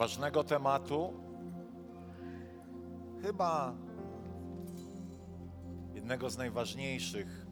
Ważnego 0.00 0.44
tematu. 0.44 1.12
Chyba 3.22 3.74
jednego 5.94 6.30
z 6.30 6.36
najważniejszych. 6.36 7.46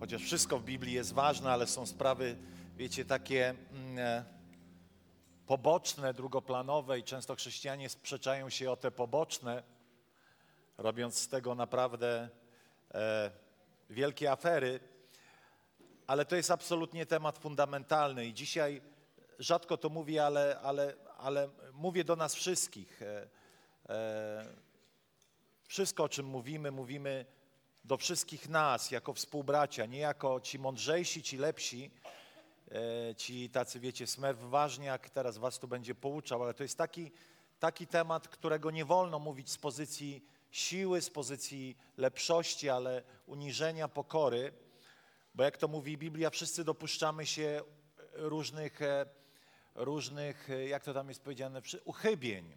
Chociaż 0.00 0.22
wszystko 0.22 0.58
w 0.58 0.64
Biblii 0.64 0.92
jest 0.94 1.12
ważne, 1.12 1.52
ale 1.52 1.66
są 1.66 1.86
sprawy, 1.86 2.36
wiecie, 2.76 3.04
takie 3.04 3.48
mm, 3.48 3.98
e, 3.98 4.24
poboczne, 5.46 6.14
drugoplanowe 6.14 6.98
i 6.98 7.02
często 7.02 7.34
chrześcijanie 7.36 7.88
sprzeczają 7.88 8.50
się 8.50 8.70
o 8.70 8.76
te 8.76 8.90
poboczne, 8.90 9.62
robiąc 10.78 11.18
z 11.18 11.28
tego 11.28 11.54
naprawdę 11.54 12.28
e, 12.94 13.30
wielkie 13.90 14.32
afery, 14.32 14.80
ale 16.06 16.24
to 16.24 16.36
jest 16.36 16.50
absolutnie 16.50 17.06
temat 17.06 17.38
fundamentalny 17.38 18.26
i 18.26 18.34
dzisiaj 18.34 18.82
rzadko 19.38 19.76
to 19.76 19.88
mówię, 19.88 20.26
ale, 20.26 20.60
ale, 20.62 20.94
ale 21.18 21.48
mówię 21.72 22.04
do 22.04 22.16
nas 22.16 22.34
wszystkich. 22.34 23.02
E, 23.02 23.28
e, 23.88 24.46
wszystko, 25.66 26.04
o 26.04 26.08
czym 26.08 26.26
mówimy, 26.26 26.70
mówimy 26.70 27.26
do 27.84 27.96
wszystkich 27.96 28.48
nas, 28.48 28.90
jako 28.90 29.12
współbracia, 29.12 29.86
nie 29.86 29.98
jako 29.98 30.40
ci 30.40 30.58
mądrzejsi, 30.58 31.22
ci 31.22 31.36
lepsi, 31.36 31.90
e, 32.70 33.14
ci 33.14 33.50
tacy, 33.50 33.80
wiecie, 33.80 34.06
smerw 34.06 34.40
ważniak, 34.40 35.10
teraz 35.10 35.38
was 35.38 35.58
tu 35.58 35.68
będzie 35.68 35.94
pouczał, 35.94 36.42
ale 36.42 36.54
to 36.54 36.62
jest 36.62 36.78
taki, 36.78 37.10
taki 37.58 37.86
temat, 37.86 38.28
którego 38.28 38.70
nie 38.70 38.84
wolno 38.84 39.18
mówić 39.18 39.50
z 39.50 39.58
pozycji 39.58 40.24
siły, 40.50 41.00
z 41.00 41.10
pozycji 41.10 41.76
lepszości, 41.96 42.68
ale 42.68 43.02
uniżenia, 43.26 43.88
pokory, 43.88 44.52
bo 45.34 45.44
jak 45.44 45.56
to 45.56 45.68
mówi 45.68 45.98
Biblia, 45.98 46.30
wszyscy 46.30 46.64
dopuszczamy 46.64 47.26
się 47.26 47.62
różnych, 48.12 48.80
różnych 49.78 50.50
e, 50.50 50.68
jak 50.68 50.84
to 50.84 50.94
tam 50.94 51.08
jest 51.08 51.22
powiedziane, 51.22 51.62
uchybień. 51.84 52.56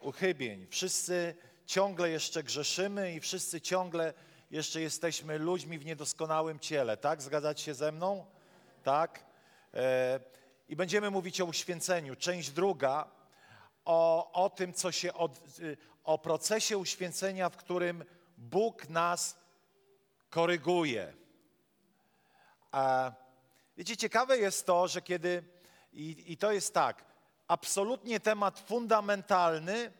Uchybień. 0.00 0.66
Wszyscy 0.70 1.34
ciągle 1.66 2.10
jeszcze 2.10 2.42
grzeszymy 2.42 3.14
i 3.14 3.20
wszyscy 3.20 3.60
ciągle 3.60 4.14
jeszcze 4.50 4.80
jesteśmy 4.80 5.38
ludźmi 5.38 5.78
w 5.78 5.84
niedoskonałym 5.84 6.58
ciele, 6.58 6.96
tak? 6.96 7.22
Zgadzacie 7.22 7.64
się 7.64 7.74
ze 7.74 7.92
mną? 7.92 8.26
Tak? 8.82 9.24
E, 9.74 10.20
I 10.68 10.76
będziemy 10.76 11.10
mówić 11.10 11.40
o 11.40 11.44
uświęceniu. 11.44 12.16
Część 12.16 12.50
druga, 12.50 13.08
o, 13.84 14.32
o 14.32 14.50
tym, 14.50 14.72
co 14.72 14.92
się 14.92 15.14
od, 15.14 15.40
o 16.04 16.18
procesie 16.18 16.78
uświęcenia, 16.78 17.48
w 17.48 17.56
którym 17.56 18.04
Bóg 18.38 18.88
nas 18.88 19.36
koryguje. 20.30 21.12
A 22.72 23.12
wiecie, 23.76 23.96
ciekawe 23.96 24.38
jest 24.38 24.66
to, 24.66 24.88
że 24.88 25.02
kiedy, 25.02 25.44
i, 25.92 26.32
i 26.32 26.36
to 26.36 26.52
jest 26.52 26.74
tak, 26.74 27.04
absolutnie 27.48 28.20
temat 28.20 28.58
fundamentalny, 28.58 29.92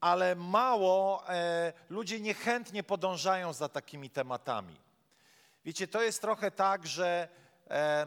ale 0.00 0.34
mało 0.34 1.28
e, 1.28 1.72
ludzie 1.88 2.20
niechętnie 2.20 2.82
podążają 2.82 3.52
za 3.52 3.68
takimi 3.68 4.10
tematami. 4.10 4.76
Wiecie, 5.64 5.88
to 5.88 6.02
jest 6.02 6.20
trochę 6.20 6.50
tak, 6.50 6.86
że 6.86 7.28
e, 7.70 8.06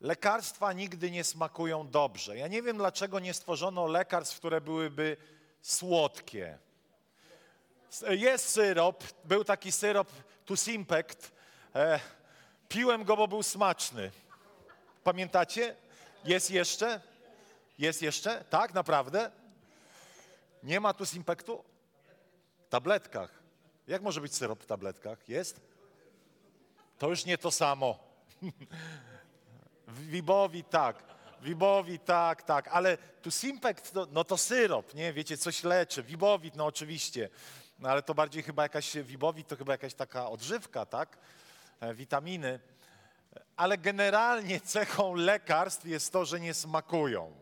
lekarstwa 0.00 0.72
nigdy 0.72 1.10
nie 1.10 1.24
smakują 1.24 1.88
dobrze. 1.88 2.36
Ja 2.36 2.48
nie 2.48 2.62
wiem, 2.62 2.76
dlaczego 2.76 3.20
nie 3.20 3.34
stworzono 3.34 3.86
lekarstw, 3.86 4.36
które 4.36 4.60
byłyby 4.60 5.16
słodkie. 5.62 6.58
Jest 8.10 8.48
syrop, 8.48 9.04
był 9.24 9.44
taki 9.44 9.72
syrop 9.72 10.10
Tusimpect. 10.44 11.32
E, 11.74 12.00
piłem 12.70 13.04
go, 13.04 13.16
bo 13.16 13.28
był 13.28 13.42
smaczny. 13.42 14.10
Pamiętacie? 15.04 15.76
Jest 16.24 16.50
jeszcze? 16.50 17.00
Jest 17.78 18.02
jeszcze? 18.02 18.44
Tak, 18.50 18.74
naprawdę? 18.74 19.30
Nie 20.62 20.80
ma 20.80 20.94
Tusimpectu? 20.94 21.64
W 22.66 22.68
tabletkach. 22.68 23.30
Jak 23.88 24.02
może 24.02 24.20
być 24.20 24.34
syrop 24.34 24.62
w 24.62 24.66
tabletkach? 24.66 25.28
Jest? 25.28 25.60
To 26.98 27.08
już 27.08 27.24
nie 27.24 27.38
to 27.38 27.50
samo. 27.50 27.98
Wibowi 29.88 30.64
tak, 30.64 31.02
Wibowi 31.42 31.98
tak, 31.98 32.42
tak, 32.42 32.68
ale 32.68 32.98
tu 33.22 33.30
Simpekt, 33.30 33.94
no, 33.94 34.06
no 34.12 34.24
to 34.24 34.38
syrop, 34.38 34.94
nie, 34.94 35.12
wiecie, 35.12 35.36
coś 35.36 35.64
leczy, 35.64 36.02
Wibowit, 36.02 36.56
no 36.56 36.66
oczywiście, 36.66 37.28
no 37.78 37.88
ale 37.88 38.02
to 38.02 38.14
bardziej 38.14 38.42
chyba 38.42 38.62
jakaś, 38.62 38.96
Wibowit 38.96 39.48
to 39.48 39.56
chyba 39.56 39.72
jakaś 39.72 39.94
taka 39.94 40.28
odżywka, 40.28 40.86
tak, 40.86 41.18
witaminy, 41.94 42.60
ale 43.56 43.78
generalnie 43.78 44.60
cechą 44.60 45.14
lekarstw 45.14 45.86
jest 45.86 46.12
to, 46.12 46.24
że 46.24 46.40
nie 46.40 46.54
smakują. 46.54 47.32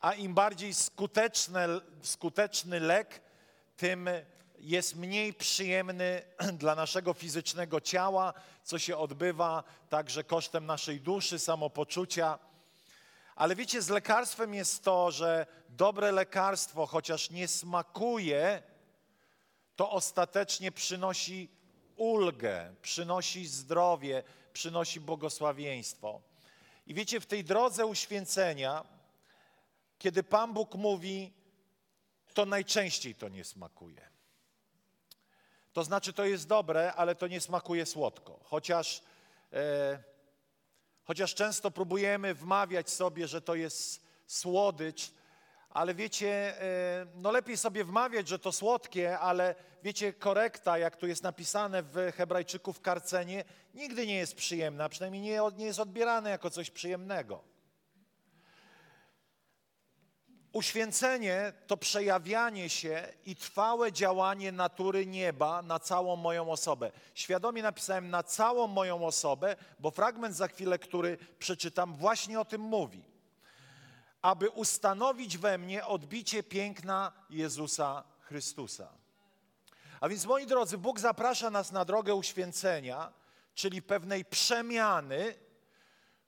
A 0.00 0.14
im 0.14 0.34
bardziej 0.34 0.74
skuteczne, 0.74 1.68
skuteczny 2.02 2.80
lek, 2.80 3.20
tym 3.76 4.08
jest 4.58 4.96
mniej 4.96 5.34
przyjemny 5.34 6.22
dla 6.60 6.74
naszego 6.74 7.14
fizycznego 7.14 7.80
ciała, 7.80 8.34
co 8.64 8.78
się 8.78 8.96
odbywa 8.96 9.64
także 9.88 10.24
kosztem 10.24 10.66
naszej 10.66 11.00
duszy, 11.00 11.38
samopoczucia. 11.38 12.38
Ale 13.36 13.56
wiecie, 13.56 13.82
z 13.82 13.88
lekarstwem 13.88 14.54
jest 14.54 14.84
to, 14.84 15.10
że 15.10 15.46
dobre 15.68 16.12
lekarstwo, 16.12 16.86
chociaż 16.86 17.30
nie 17.30 17.48
smakuje, 17.48 18.62
to 19.76 19.90
ostatecznie 19.90 20.72
przynosi 20.72 21.57
ulgę, 21.98 22.74
przynosi 22.82 23.46
zdrowie, 23.46 24.22
przynosi 24.52 25.00
błogosławieństwo. 25.00 26.20
I 26.86 26.94
wiecie, 26.94 27.20
w 27.20 27.26
tej 27.26 27.44
drodze 27.44 27.86
uświęcenia, 27.86 28.84
kiedy 29.98 30.22
Pan 30.22 30.52
Bóg 30.52 30.74
mówi, 30.74 31.32
to 32.34 32.46
najczęściej 32.46 33.14
to 33.14 33.28
nie 33.28 33.44
smakuje. 33.44 34.08
To 35.72 35.84
znaczy, 35.84 36.12
to 36.12 36.24
jest 36.24 36.46
dobre, 36.46 36.92
ale 36.92 37.14
to 37.14 37.26
nie 37.26 37.40
smakuje 37.40 37.86
słodko. 37.86 38.40
Chociaż, 38.44 39.02
e, 39.52 40.02
chociaż 41.04 41.34
często 41.34 41.70
próbujemy 41.70 42.34
wmawiać 42.34 42.90
sobie, 42.90 43.28
że 43.28 43.40
to 43.40 43.54
jest 43.54 44.06
słodycz, 44.26 45.10
ale 45.70 45.94
wiecie, 45.94 46.62
e, 46.62 47.06
no 47.14 47.30
lepiej 47.30 47.56
sobie 47.56 47.84
wmawiać, 47.84 48.28
że 48.28 48.38
to 48.38 48.52
słodkie, 48.52 49.18
ale 49.18 49.54
wiecie, 49.82 50.12
korekta, 50.12 50.78
jak 50.78 50.96
tu 50.96 51.06
jest 51.06 51.22
napisane 51.22 51.82
w 51.82 52.12
Hebrajczyku 52.16 52.72
w 52.72 52.80
karcenie, 52.80 53.44
nigdy 53.74 54.06
nie 54.06 54.16
jest 54.16 54.34
przyjemna, 54.34 54.88
przynajmniej 54.88 55.22
nie, 55.22 55.40
nie 55.56 55.66
jest 55.66 55.80
odbierane 55.80 56.30
jako 56.30 56.50
coś 56.50 56.70
przyjemnego. 56.70 57.44
Uświęcenie 60.52 61.52
to 61.66 61.76
przejawianie 61.76 62.68
się 62.68 63.08
i 63.26 63.36
trwałe 63.36 63.92
działanie 63.92 64.52
natury 64.52 65.06
nieba 65.06 65.62
na 65.62 65.78
całą 65.78 66.16
moją 66.16 66.50
osobę. 66.50 66.92
Świadomie 67.14 67.62
napisałem 67.62 68.10
na 68.10 68.22
całą 68.22 68.66
moją 68.66 69.06
osobę, 69.06 69.56
bo 69.78 69.90
fragment 69.90 70.36
za 70.36 70.48
chwilę, 70.48 70.78
który 70.78 71.18
przeczytam, 71.38 71.96
właśnie 71.96 72.40
o 72.40 72.44
tym 72.44 72.60
mówi. 72.60 73.17
Aby 74.28 74.50
ustanowić 74.50 75.38
we 75.38 75.58
mnie 75.58 75.86
odbicie 75.86 76.42
piękna 76.42 77.12
Jezusa 77.30 78.04
Chrystusa. 78.20 78.88
A 80.00 80.08
więc, 80.08 80.26
moi 80.26 80.46
drodzy, 80.46 80.78
Bóg 80.78 81.00
zaprasza 81.00 81.50
nas 81.50 81.72
na 81.72 81.84
drogę 81.84 82.14
uświęcenia, 82.14 83.12
czyli 83.54 83.82
pewnej 83.82 84.24
przemiany, 84.24 85.34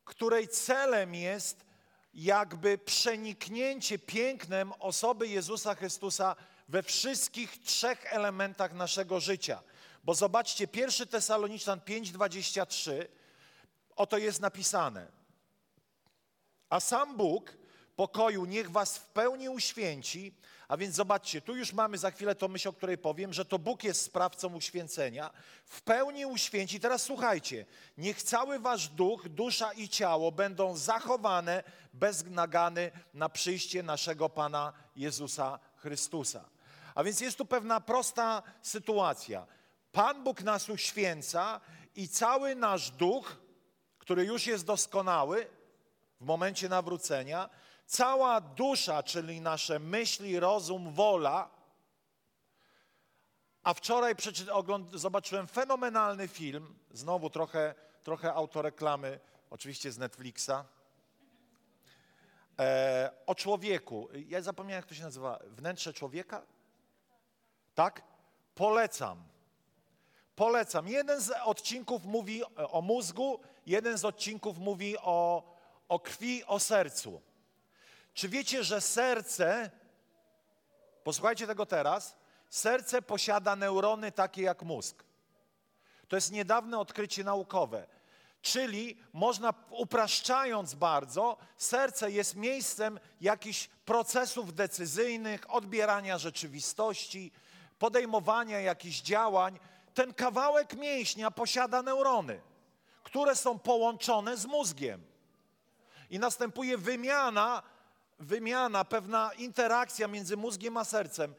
której 0.05 0.49
celem 0.49 1.15
jest 1.15 1.65
jakby 2.15 2.79
przeniknięcie 2.79 3.99
pięknem 3.99 4.73
osoby 4.73 5.29
Jezusa 5.29 5.75
Chrystusa 5.75 6.37
we 6.69 6.83
wszystkich 6.83 7.63
trzech 7.63 8.13
elementach 8.13 8.73
naszego 8.73 9.21
życia. 9.21 9.63
Bo 10.05 10.15
zobaczcie, 10.15 10.69
1 10.73 11.09
Tesaloniczan 11.09 11.81
5:23, 11.81 13.07
oto 13.97 14.19
jest 14.19 14.41
napisane. 14.41 15.07
A 16.71 16.81
sam 16.81 17.17
Bóg 17.17 17.60
pokoju 18.01 18.45
niech 18.45 18.71
was 18.71 18.99
w 18.99 19.07
pełni 19.07 19.49
uświęci. 19.49 20.35
A 20.69 20.77
więc 20.77 20.95
zobaczcie, 20.95 21.41
tu 21.41 21.57
już 21.57 21.73
mamy 21.73 21.99
za 21.99 22.11
chwilę 22.11 22.35
tą 22.35 22.49
myśl, 22.49 22.69
o 22.69 22.73
której 22.73 22.99
powiem, 22.99 23.33
że 23.33 23.45
to 23.45 23.59
Bóg 23.59 23.85
jest 23.85 24.03
sprawcą 24.03 24.55
uświęcenia. 24.55 25.31
W 25.67 25.83
pełni 25.83 26.27
uświęci. 26.27 26.81
Teraz 26.81 27.03
słuchajcie, 27.03 27.67
niech 27.99 28.23
cały 28.23 28.59
wasz 28.59 28.89
duch, 28.89 29.29
dusza 29.29 29.73
i 29.73 29.89
ciało 29.89 30.33
będą 30.33 30.77
zachowane 30.77 31.63
bez 31.93 32.25
nagany 32.25 32.91
na 33.15 33.29
przyjście 33.29 33.83
naszego 33.83 34.29
Pana 34.29 34.73
Jezusa 34.97 35.59
Chrystusa. 35.77 36.45
A 36.95 37.05
więc 37.05 37.21
jest 37.21 37.39
tu 37.39 37.45
pewna 37.45 37.81
prosta 37.81 38.43
sytuacja. 38.63 39.47
Pan 39.93 40.25
Bóg 40.25 40.43
nas 40.43 40.69
uświęca 40.69 41.61
i 41.97 42.09
cały 42.09 42.55
nasz 42.55 42.91
duch, 42.91 43.37
który 43.99 44.25
już 44.25 44.47
jest 44.47 44.65
doskonały 44.65 45.47
w 46.21 46.25
momencie 46.25 46.69
nawrócenia, 46.69 47.51
cała 47.91 48.41
dusza, 48.41 49.03
czyli 49.03 49.41
nasze 49.41 49.79
myśli, 49.79 50.41
rozum, 50.41 50.93
wola. 50.93 51.51
A 53.63 53.75
wczoraj 53.75 54.15
zobaczyłem 54.93 55.47
fenomenalny 55.47 56.29
film, 56.29 56.75
znowu 56.91 57.31
trochę, 57.31 57.75
trochę 58.03 58.35
autoreklamy, 58.35 59.21
oczywiście 59.51 59.93
z 59.93 59.99
Netflixa, 59.99 60.65
e, 62.59 63.11
o 63.27 63.35
człowieku. 63.35 64.09
Ja 64.29 64.43
zapomniałem, 64.43 64.79
jak 64.79 64.89
to 64.89 64.95
się 64.95 65.03
nazywa. 65.03 65.39
Wnętrze 65.47 65.93
człowieka? 65.93 66.43
Tak? 67.75 68.03
Polecam. 68.55 69.23
Polecam. 70.37 70.89
Jeden 70.89 71.21
z 71.21 71.31
odcinków 71.45 72.05
mówi 72.05 72.43
o 72.57 72.83
mózgu, 72.83 73.41
jeden 73.67 73.99
z 73.99 74.05
odcinków 74.05 74.59
mówi 74.59 74.99
o, 74.99 75.43
o 75.89 76.01
krwi, 76.01 76.45
o 76.45 76.59
sercu. 76.59 77.30
Czy 78.15 78.29
wiecie, 78.29 78.65
że 78.65 78.81
serce, 78.81 79.71
posłuchajcie 81.05 81.47
tego 81.47 81.67
teraz, 81.67 82.17
serce 82.49 83.03
posiada 83.03 83.57
neurony 83.57 84.13
takie 84.13 84.43
jak 84.43 84.63
mózg. 84.63 85.05
To 86.09 86.17
jest 86.17 86.33
niedawne 86.33 86.79
odkrycie 86.79 87.25
naukowe. 87.25 87.87
Czyli 88.43 88.99
można, 89.13 89.55
upraszczając 89.71 90.75
bardzo, 90.75 91.37
serce 91.57 92.11
jest 92.11 92.37
miejscem 92.37 93.01
jakichś 93.21 93.69
procesów 93.85 94.55
decyzyjnych, 94.55 95.55
odbierania 95.55 96.19
rzeczywistości, 96.19 97.33
podejmowania 97.79 98.61
jakichś 98.61 99.01
działań. 99.01 99.59
Ten 99.95 100.15
kawałek 100.15 100.77
mięśnia 100.77 101.31
posiada 101.31 101.83
neurony, 101.83 102.41
które 103.03 103.37
są 103.37 103.59
połączone 103.59 104.37
z 104.37 104.47
mózgiem. 104.47 105.05
I 106.11 106.19
następuje 106.19 106.79
wymiana 106.79 107.63
wymiana, 108.21 108.85
pewna 108.85 109.31
interakcja 109.39 110.09
między 110.09 110.37
mózgiem 110.37 110.77
a 110.77 110.85
sercem. 110.85 111.35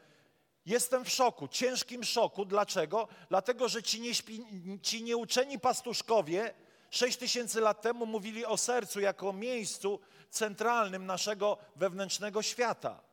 Jestem 0.66 1.04
w 1.04 1.10
szoku, 1.10 1.48
ciężkim 1.48 2.04
szoku. 2.04 2.44
Dlaczego? 2.44 3.08
Dlatego, 3.28 3.68
że 3.68 3.82
ci, 3.82 4.00
nieśpi, 4.00 4.44
ci 4.82 5.02
nieuczeni 5.02 5.58
pastuszkowie 5.58 6.54
6 6.90 7.18
tysięcy 7.18 7.60
lat 7.60 7.82
temu 7.82 8.06
mówili 8.06 8.46
o 8.46 8.56
sercu 8.56 9.00
jako 9.00 9.32
miejscu 9.32 10.00
centralnym 10.30 11.06
naszego 11.06 11.58
wewnętrznego 11.76 12.42
świata. 12.42 13.11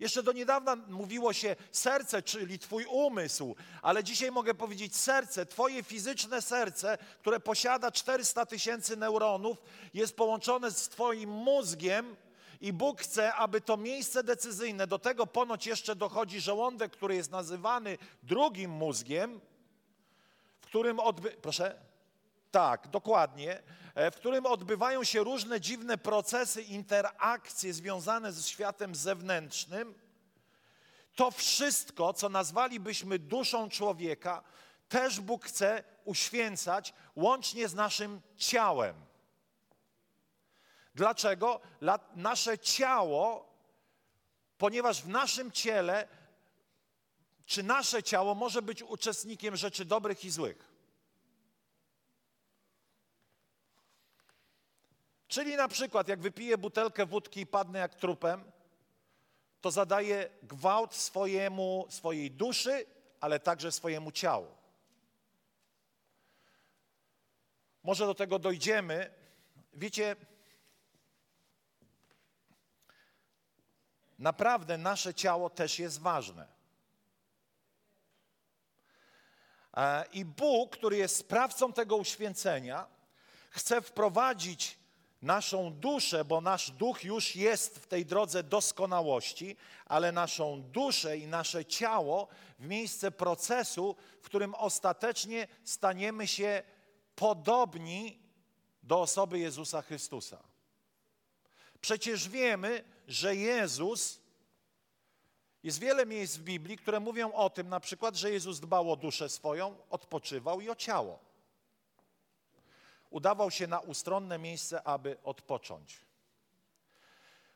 Jeszcze 0.00 0.22
do 0.22 0.32
niedawna 0.32 0.76
mówiło 0.76 1.32
się 1.32 1.56
serce, 1.72 2.22
czyli 2.22 2.58
Twój 2.58 2.84
umysł, 2.84 3.56
ale 3.82 4.04
dzisiaj 4.04 4.30
mogę 4.30 4.54
powiedzieć 4.54 4.96
serce, 4.96 5.46
Twoje 5.46 5.82
fizyczne 5.82 6.42
serce, 6.42 6.98
które 7.20 7.40
posiada 7.40 7.92
400 7.92 8.46
tysięcy 8.46 8.96
neuronów, 8.96 9.62
jest 9.94 10.16
połączone 10.16 10.70
z 10.70 10.88
Twoim 10.88 11.30
mózgiem 11.30 12.16
i 12.60 12.72
Bóg 12.72 13.00
chce, 13.00 13.34
aby 13.34 13.60
to 13.60 13.76
miejsce 13.76 14.22
decyzyjne, 14.22 14.86
do 14.86 14.98
tego 14.98 15.26
ponoć 15.26 15.66
jeszcze 15.66 15.96
dochodzi 15.96 16.40
żołądek, 16.40 16.92
który 16.92 17.14
jest 17.14 17.30
nazywany 17.30 17.98
drugim 18.22 18.70
mózgiem, 18.70 19.40
w 20.60 20.66
którym 20.66 21.00
odby... 21.00 21.30
Proszę? 21.30 21.87
Tak, 22.50 22.88
dokładnie. 22.88 23.62
E, 23.94 24.10
w 24.10 24.16
którym 24.16 24.46
odbywają 24.46 25.04
się 25.04 25.24
różne 25.24 25.60
dziwne 25.60 25.98
procesy, 25.98 26.62
interakcje 26.62 27.72
związane 27.72 28.32
ze 28.32 28.42
światem 28.42 28.94
zewnętrznym, 28.94 29.94
to 31.14 31.30
wszystko, 31.30 32.12
co 32.12 32.28
nazwalibyśmy 32.28 33.18
duszą 33.18 33.68
człowieka, 33.68 34.42
też 34.88 35.20
Bóg 35.20 35.44
chce 35.44 35.84
uświęcać 36.04 36.94
łącznie 37.16 37.68
z 37.68 37.74
naszym 37.74 38.20
ciałem. 38.36 38.96
Dlaczego? 40.94 41.60
Nasze 42.16 42.58
ciało, 42.58 43.54
ponieważ 44.58 45.02
w 45.02 45.08
naszym 45.08 45.52
ciele, 45.52 46.08
czy 47.46 47.62
nasze 47.62 48.02
ciało 48.02 48.34
może 48.34 48.62
być 48.62 48.82
uczestnikiem 48.82 49.56
rzeczy 49.56 49.84
dobrych 49.84 50.24
i 50.24 50.30
złych. 50.30 50.67
Czyli 55.38 55.56
na 55.56 55.68
przykład, 55.68 56.08
jak 56.08 56.20
wypiję 56.20 56.58
butelkę 56.58 57.06
wódki 57.06 57.40
i 57.40 57.46
padnę 57.46 57.78
jak 57.78 57.94
trupem, 57.94 58.52
to 59.60 59.70
zadaje 59.70 60.30
gwałt 60.42 60.94
swojemu, 60.94 61.86
swojej 61.90 62.30
duszy, 62.30 62.86
ale 63.20 63.40
także 63.40 63.72
swojemu 63.72 64.12
ciału. 64.12 64.46
Może 67.82 68.06
do 68.06 68.14
tego 68.14 68.38
dojdziemy. 68.38 69.10
Wiecie, 69.72 70.16
naprawdę 74.18 74.78
nasze 74.78 75.14
ciało 75.14 75.50
też 75.50 75.78
jest 75.78 76.00
ważne. 76.00 76.46
E, 79.76 80.04
I 80.12 80.24
Bóg, 80.24 80.76
który 80.76 80.96
jest 80.96 81.16
sprawcą 81.16 81.72
tego 81.72 81.96
uświęcenia, 81.96 82.86
chce 83.50 83.82
wprowadzić 83.82 84.78
naszą 85.22 85.72
duszę, 85.72 86.24
bo 86.24 86.40
nasz 86.40 86.70
duch 86.70 87.04
już 87.04 87.36
jest 87.36 87.78
w 87.78 87.86
tej 87.86 88.06
drodze 88.06 88.42
doskonałości, 88.42 89.56
ale 89.86 90.12
naszą 90.12 90.62
duszę 90.62 91.18
i 91.18 91.26
nasze 91.26 91.64
ciało 91.64 92.28
w 92.58 92.66
miejsce 92.66 93.10
procesu, 93.10 93.96
w 94.22 94.24
którym 94.24 94.54
ostatecznie 94.54 95.48
staniemy 95.64 96.26
się 96.26 96.62
podobni 97.14 98.18
do 98.82 99.00
osoby 99.00 99.38
Jezusa 99.38 99.82
Chrystusa. 99.82 100.42
Przecież 101.80 102.28
wiemy, 102.28 102.84
że 103.08 103.36
Jezus, 103.36 104.20
jest 105.62 105.78
wiele 105.78 106.06
miejsc 106.06 106.36
w 106.36 106.42
Biblii, 106.42 106.78
które 106.78 107.00
mówią 107.00 107.32
o 107.32 107.50
tym, 107.50 107.68
na 107.68 107.80
przykład, 107.80 108.16
że 108.16 108.30
Jezus 108.30 108.60
dbał 108.60 108.92
o 108.92 108.96
duszę 108.96 109.28
swoją, 109.28 109.76
odpoczywał 109.90 110.60
i 110.60 110.68
o 110.68 110.76
ciało 110.76 111.27
udawał 113.10 113.50
się 113.50 113.66
na 113.66 113.80
ustronne 113.80 114.38
miejsce, 114.38 114.82
aby 114.82 115.16
odpocząć. 115.24 116.08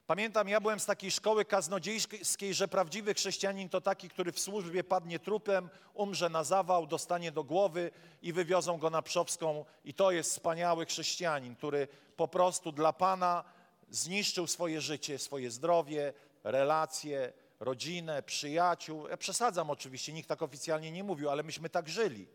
Pamiętam, 0.07 0.49
ja 0.49 0.61
byłem 0.61 0.81
z 0.81 0.87
takiej 0.87 1.11
szkoły 1.11 1.45
kaznodziejskiej, 1.45 2.55
że 2.55 2.69
prawdziwy 2.69 3.15
chrześcijanin 3.15 3.69
to 3.69 3.81
taki, 3.81 4.09
który 4.09 4.33
w 4.33 4.41
służbie 4.41 4.85
padnie 4.85 5.19
trupem, 5.19 5.69
umrze 5.95 6.29
na 6.29 6.45
zawał, 6.45 6.87
dostanie 6.87 7.33
do 7.33 7.45
głowy 7.45 7.91
i 8.23 8.33
wywiozą 8.33 8.79
go 8.79 8.91
na 8.91 9.03
Przowską. 9.03 9.65
I 9.85 9.95
to 9.95 10.11
jest 10.11 10.31
wspaniały 10.31 10.87
chrześcijanin, 10.87 11.57
który 11.57 11.89
po 12.17 12.29
prostu 12.29 12.73
dla 12.73 12.93
Pana 12.93 13.45
zniszczył 13.91 14.47
swoje 14.47 14.81
życie, 14.81 15.19
swoje 15.19 15.51
zdrowie, 15.51 16.13
relacje, 16.45 17.33
rodzinę, 17.61 18.23
przyjaciół. 18.23 19.09
Ja 19.09 19.17
przesadzam 19.17 19.71
oczywiście, 19.71 20.13
nikt 20.13 20.29
tak 20.29 20.43
oficjalnie 20.43 20.93
nie 20.93 21.05
mówił, 21.05 21.31
ale 21.31 21.43
myśmy 21.43 21.69
tak 21.69 21.89
żyli. 21.89 22.27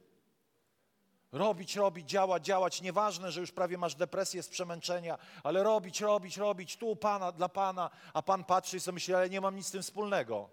Robić, 1.32 1.76
robić, 1.76 2.10
działać, 2.10 2.46
działać. 2.46 2.82
Nieważne, 2.82 3.32
że 3.32 3.42
już 3.42 3.52
prawie 3.52 3.78
masz 3.78 3.96
depresję 3.96 4.44
z 4.44 4.50
przemęczenia, 4.50 5.18
ale 5.44 5.64
robić, 5.64 6.02
robić, 6.02 6.38
robić. 6.38 6.78
Tu 6.78 6.96
Pana, 6.96 7.32
dla 7.32 7.50
Pana. 7.50 7.90
A 8.14 8.22
Pan 8.22 8.44
patrzy 8.44 8.78
i 8.78 8.80
sobie 8.80 8.94
myśli, 8.94 9.14
ale 9.14 9.30
nie 9.30 9.42
mam 9.42 9.56
nic 9.56 9.68
z 9.68 9.72
tym 9.72 9.84
wspólnego. 9.84 10.50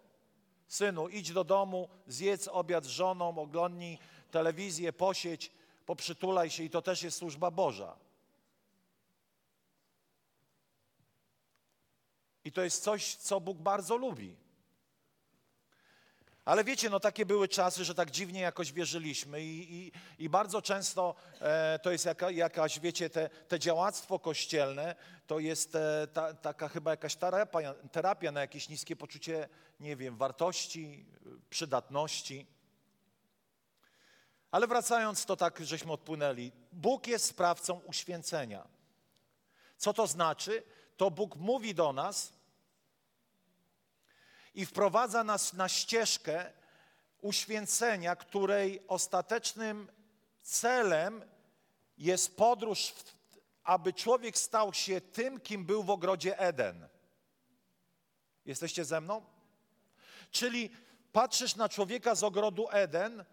Synu, 0.69 1.09
idź 1.09 1.33
do 1.33 1.45
domu, 1.45 1.89
zjedz 2.07 2.49
obiad 2.49 2.85
z 2.85 2.89
żoną, 2.89 3.39
oglądnij 3.39 3.99
telewizję, 4.31 4.93
posiedź, 4.93 5.53
poprzytulaj 5.87 6.51
się 6.51 6.63
i 6.63 6.71
to 6.71 6.83
też 6.83 7.03
jest 7.03 7.19
służba 7.19 7.51
Boża. 7.51 7.97
I 12.45 12.53
to 12.53 12.63
jest 12.63 12.83
coś, 12.83 13.15
co 13.15 13.41
Bóg 13.41 13.59
bardzo 13.59 13.97
lubi. 13.97 14.37
Ale 16.45 16.65
wiecie, 16.65 16.91
no 16.91 17.01
takie 17.01 17.27
były 17.27 17.49
czasy, 17.49 17.85
że 17.85 17.95
tak 17.95 18.11
dziwnie 18.11 18.41
jakoś 18.41 18.73
wierzyliśmy 18.73 19.43
i, 19.43 19.75
i, 19.75 19.93
i 20.19 20.29
bardzo 20.29 20.63
często 20.63 21.15
e, 21.41 21.79
to 21.83 21.91
jest 21.91 22.05
jaka, 22.05 22.31
jakaś, 22.31 22.81
wiecie, 22.81 23.11
te, 23.11 23.31
te 23.49 23.59
działactwo 23.59 24.19
kościelne, 24.19 24.95
to 25.27 25.39
jest 25.39 25.75
e, 25.75 26.07
ta, 26.13 26.35
taka 26.35 26.69
chyba 26.69 26.91
jakaś 26.91 27.17
terapia, 27.17 27.75
terapia 27.93 28.33
na 28.33 28.41
jakieś 28.41 28.69
niskie 28.69 28.97
poczucie, 28.97 29.49
nie 29.81 29.97
wiem, 29.97 30.17
wartości, 30.17 31.07
przydatności. 31.51 32.47
Ale 34.51 34.67
wracając, 34.67 35.25
to 35.25 35.37
tak, 35.37 35.61
żeśmy 35.61 35.93
odpłynęli. 35.93 36.53
Bóg 36.73 37.07
jest 37.07 37.25
sprawcą 37.25 37.81
uświęcenia. 37.87 38.69
Co 39.77 39.93
to 39.93 40.07
znaczy? 40.07 40.63
to 40.97 41.11
Bóg 41.11 41.37
mówi 41.37 41.75
do 41.75 41.93
nas 41.93 42.33
i 44.55 44.67
wprowadza 44.67 45.25
nas 45.25 45.53
na 45.53 45.69
ścieżkę 45.69 46.53
uświęcenia, 47.21 48.17
której 48.17 48.81
ostatecznym 48.89 49.89
celem 50.43 51.25
jest 51.99 52.37
podróż, 52.37 52.95
aby 53.65 53.93
człowiek 53.93 54.39
stał 54.39 54.75
się 54.75 55.01
tym, 55.01 55.41
kim 55.41 55.65
był 55.65 55.83
w 55.83 55.91
ogrodzie 55.91 56.39
Eden. 56.39 56.89
Jesteście 58.47 58.85
ze 58.85 59.01
mną? 59.01 59.25
Czyli 60.31 60.71
patrzysz 61.13 61.57
na 61.57 61.69
człowieka 61.69 62.15
z 62.15 62.23
ogrodu 62.23 62.67
Eden 62.71 63.25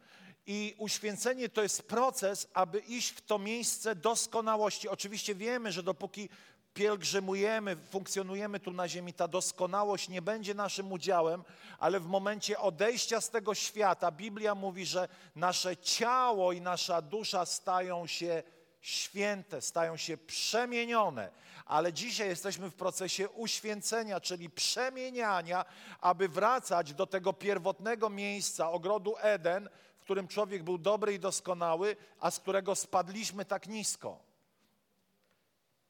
i 0.45 0.75
uświęcenie 0.77 1.49
to 1.49 1.63
jest 1.63 1.83
proces, 1.83 2.47
aby 2.53 2.79
iść 2.79 3.09
w 3.09 3.21
to 3.21 3.39
miejsce 3.39 3.95
doskonałości. 3.95 4.89
Oczywiście 4.89 5.35
wiemy, 5.35 5.71
że 5.71 5.83
dopóki 5.83 6.29
pielgrzymujemy, 6.73 7.75
funkcjonujemy 7.75 8.59
tu 8.59 8.71
na 8.71 8.87
ziemi, 8.87 9.13
ta 9.13 9.27
doskonałość 9.27 10.09
nie 10.09 10.21
będzie 10.21 10.53
naszym 10.53 10.91
udziałem, 10.91 11.43
ale 11.79 11.99
w 11.99 12.05
momencie 12.05 12.59
odejścia 12.59 13.21
z 13.21 13.29
tego 13.29 13.55
świata 13.55 14.11
Biblia 14.11 14.55
mówi, 14.55 14.85
że 14.85 15.07
nasze 15.35 15.77
ciało 15.77 16.51
i 16.51 16.61
nasza 16.61 17.01
dusza 17.01 17.45
stają 17.45 18.07
się 18.07 18.43
święte, 18.81 19.61
stają 19.61 19.97
się 19.97 20.17
przemienione. 20.17 21.31
Ale 21.65 21.93
dzisiaj 21.93 22.27
jesteśmy 22.27 22.69
w 22.69 22.75
procesie 22.75 23.29
uświęcenia, 23.29 24.19
czyli 24.19 24.49
przemieniania, 24.49 25.65
aby 26.01 26.29
wracać 26.29 26.93
do 26.93 27.07
tego 27.07 27.33
pierwotnego 27.33 28.09
miejsca, 28.09 28.71
ogrodu 28.71 29.15
Eden, 29.17 29.69
w 29.99 30.03
którym 30.03 30.27
człowiek 30.27 30.63
był 30.63 30.77
dobry 30.77 31.13
i 31.13 31.19
doskonały, 31.19 31.95
a 32.19 32.31
z 32.31 32.39
którego 32.39 32.75
spadliśmy 32.75 33.45
tak 33.45 33.67
nisko. 33.67 34.30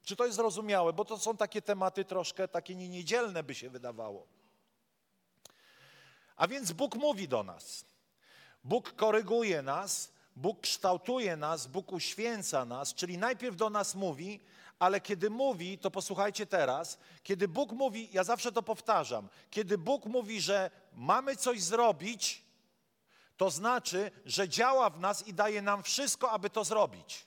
Czy 0.03 0.15
to 0.15 0.25
jest 0.25 0.35
zrozumiałe? 0.35 0.93
Bo 0.93 1.05
to 1.05 1.17
są 1.17 1.37
takie 1.37 1.61
tematy 1.61 2.05
troszkę 2.05 2.47
takie 2.47 2.75
niedzielne, 2.75 3.43
by 3.43 3.55
się 3.55 3.69
wydawało. 3.69 4.27
A 6.35 6.47
więc 6.47 6.71
Bóg 6.71 6.95
mówi 6.95 7.27
do 7.27 7.43
nas. 7.43 7.85
Bóg 8.63 8.95
koryguje 8.95 9.61
nas, 9.61 10.11
Bóg 10.35 10.61
kształtuje 10.61 11.35
nas, 11.35 11.67
Bóg 11.67 11.91
uświęca 11.91 12.65
nas, 12.65 12.93
czyli 12.93 13.17
najpierw 13.17 13.55
do 13.55 13.69
nas 13.69 13.95
mówi, 13.95 14.39
ale 14.79 15.01
kiedy 15.01 15.29
mówi, 15.29 15.77
to 15.77 15.91
posłuchajcie 15.91 16.45
teraz, 16.45 16.97
kiedy 17.23 17.47
Bóg 17.47 17.71
mówi, 17.71 18.09
ja 18.11 18.23
zawsze 18.23 18.51
to 18.51 18.63
powtarzam, 18.63 19.29
kiedy 19.49 19.77
Bóg 19.77 20.05
mówi, 20.05 20.41
że 20.41 20.71
mamy 20.93 21.35
coś 21.35 21.61
zrobić, 21.61 22.43
to 23.37 23.49
znaczy, 23.49 24.11
że 24.25 24.49
działa 24.49 24.89
w 24.89 24.99
nas 24.99 25.27
i 25.27 25.33
daje 25.33 25.61
nam 25.61 25.83
wszystko, 25.83 26.31
aby 26.31 26.49
to 26.49 26.63
zrobić. 26.63 27.25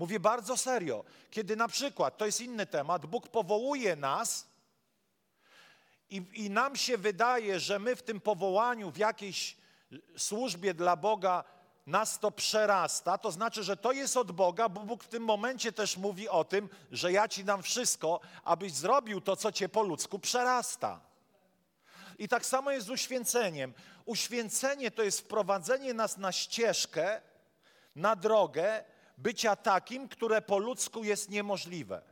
Mówię 0.00 0.20
bardzo 0.20 0.56
serio. 0.56 1.04
Kiedy 1.30 1.56
na 1.56 1.68
przykład, 1.68 2.18
to 2.18 2.26
jest 2.26 2.40
inny 2.40 2.66
temat, 2.66 3.06
Bóg 3.06 3.28
powołuje 3.28 3.96
nas 3.96 4.46
i, 6.10 6.22
i 6.34 6.50
nam 6.50 6.76
się 6.76 6.98
wydaje, 6.98 7.60
że 7.60 7.78
my 7.78 7.96
w 7.96 8.02
tym 8.02 8.20
powołaniu, 8.20 8.90
w 8.90 8.96
jakiejś 8.96 9.56
służbie 10.16 10.74
dla 10.74 10.96
Boga 10.96 11.44
nas 11.86 12.18
to 12.18 12.30
przerasta, 12.30 13.18
to 13.18 13.30
znaczy, 13.30 13.62
że 13.62 13.76
to 13.76 13.92
jest 13.92 14.16
od 14.16 14.32
Boga, 14.32 14.68
bo 14.68 14.80
Bóg 14.80 15.04
w 15.04 15.08
tym 15.08 15.24
momencie 15.24 15.72
też 15.72 15.96
mówi 15.96 16.28
o 16.28 16.44
tym, 16.44 16.68
że 16.92 17.12
ja 17.12 17.28
ci 17.28 17.44
dam 17.44 17.62
wszystko, 17.62 18.20
abyś 18.44 18.72
zrobił 18.72 19.20
to, 19.20 19.36
co 19.36 19.52
cię 19.52 19.68
po 19.68 19.82
ludzku 19.82 20.18
przerasta. 20.18 21.00
I 22.18 22.28
tak 22.28 22.46
samo 22.46 22.70
jest 22.70 22.86
z 22.86 22.90
uświęceniem. 22.90 23.74
Uświęcenie 24.04 24.90
to 24.90 25.02
jest 25.02 25.20
wprowadzenie 25.20 25.94
nas 25.94 26.16
na 26.16 26.32
ścieżkę, 26.32 27.20
na 27.96 28.16
drogę 28.16 28.84
bycia 29.22 29.56
takim, 29.56 30.08
które 30.08 30.42
po 30.42 30.58
ludzku 30.58 31.04
jest 31.04 31.30
niemożliwe. 31.30 32.02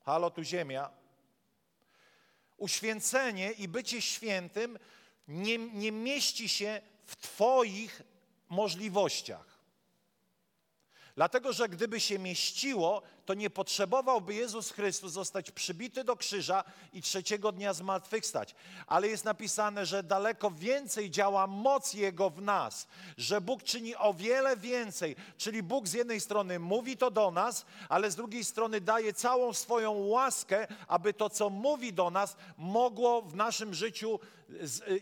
Halo, 0.00 0.30
tu 0.30 0.42
ziemia. 0.42 0.90
Uświęcenie 2.56 3.52
i 3.52 3.68
bycie 3.68 4.02
świętym 4.02 4.78
nie, 5.28 5.58
nie 5.58 5.92
mieści 5.92 6.48
się 6.48 6.82
w 7.04 7.16
Twoich 7.16 8.02
możliwościach. 8.48 9.49
Dlatego, 11.20 11.52
że 11.52 11.68
gdyby 11.68 12.00
się 12.00 12.18
mieściło, 12.18 13.02
to 13.26 13.34
nie 13.34 13.50
potrzebowałby 13.50 14.34
Jezus 14.34 14.70
Chrystus 14.70 15.12
zostać 15.12 15.50
przybity 15.50 16.04
do 16.04 16.16
krzyża 16.16 16.64
i 16.92 17.02
trzeciego 17.02 17.52
dnia 17.52 17.74
zmartwychwstać. 17.74 18.54
Ale 18.86 19.08
jest 19.08 19.24
napisane, 19.24 19.86
że 19.86 20.02
daleko 20.02 20.50
więcej 20.50 21.10
działa 21.10 21.46
moc 21.46 21.94
Jego 21.94 22.30
w 22.30 22.42
nas, 22.42 22.86
że 23.16 23.40
Bóg 23.40 23.62
czyni 23.62 23.96
o 23.96 24.14
wiele 24.14 24.56
więcej. 24.56 25.16
Czyli 25.38 25.62
Bóg 25.62 25.88
z 25.88 25.92
jednej 25.92 26.20
strony 26.20 26.58
mówi 26.58 26.96
to 26.96 27.10
do 27.10 27.30
nas, 27.30 27.66
ale 27.88 28.10
z 28.10 28.16
drugiej 28.16 28.44
strony 28.44 28.80
daje 28.80 29.12
całą 29.12 29.52
swoją 29.52 29.92
łaskę, 29.92 30.66
aby 30.88 31.14
to, 31.14 31.30
co 31.30 31.50
mówi 31.50 31.92
do 31.92 32.10
nas, 32.10 32.36
mogło 32.58 33.22
w 33.22 33.36
naszym 33.36 33.74
życiu 33.74 34.20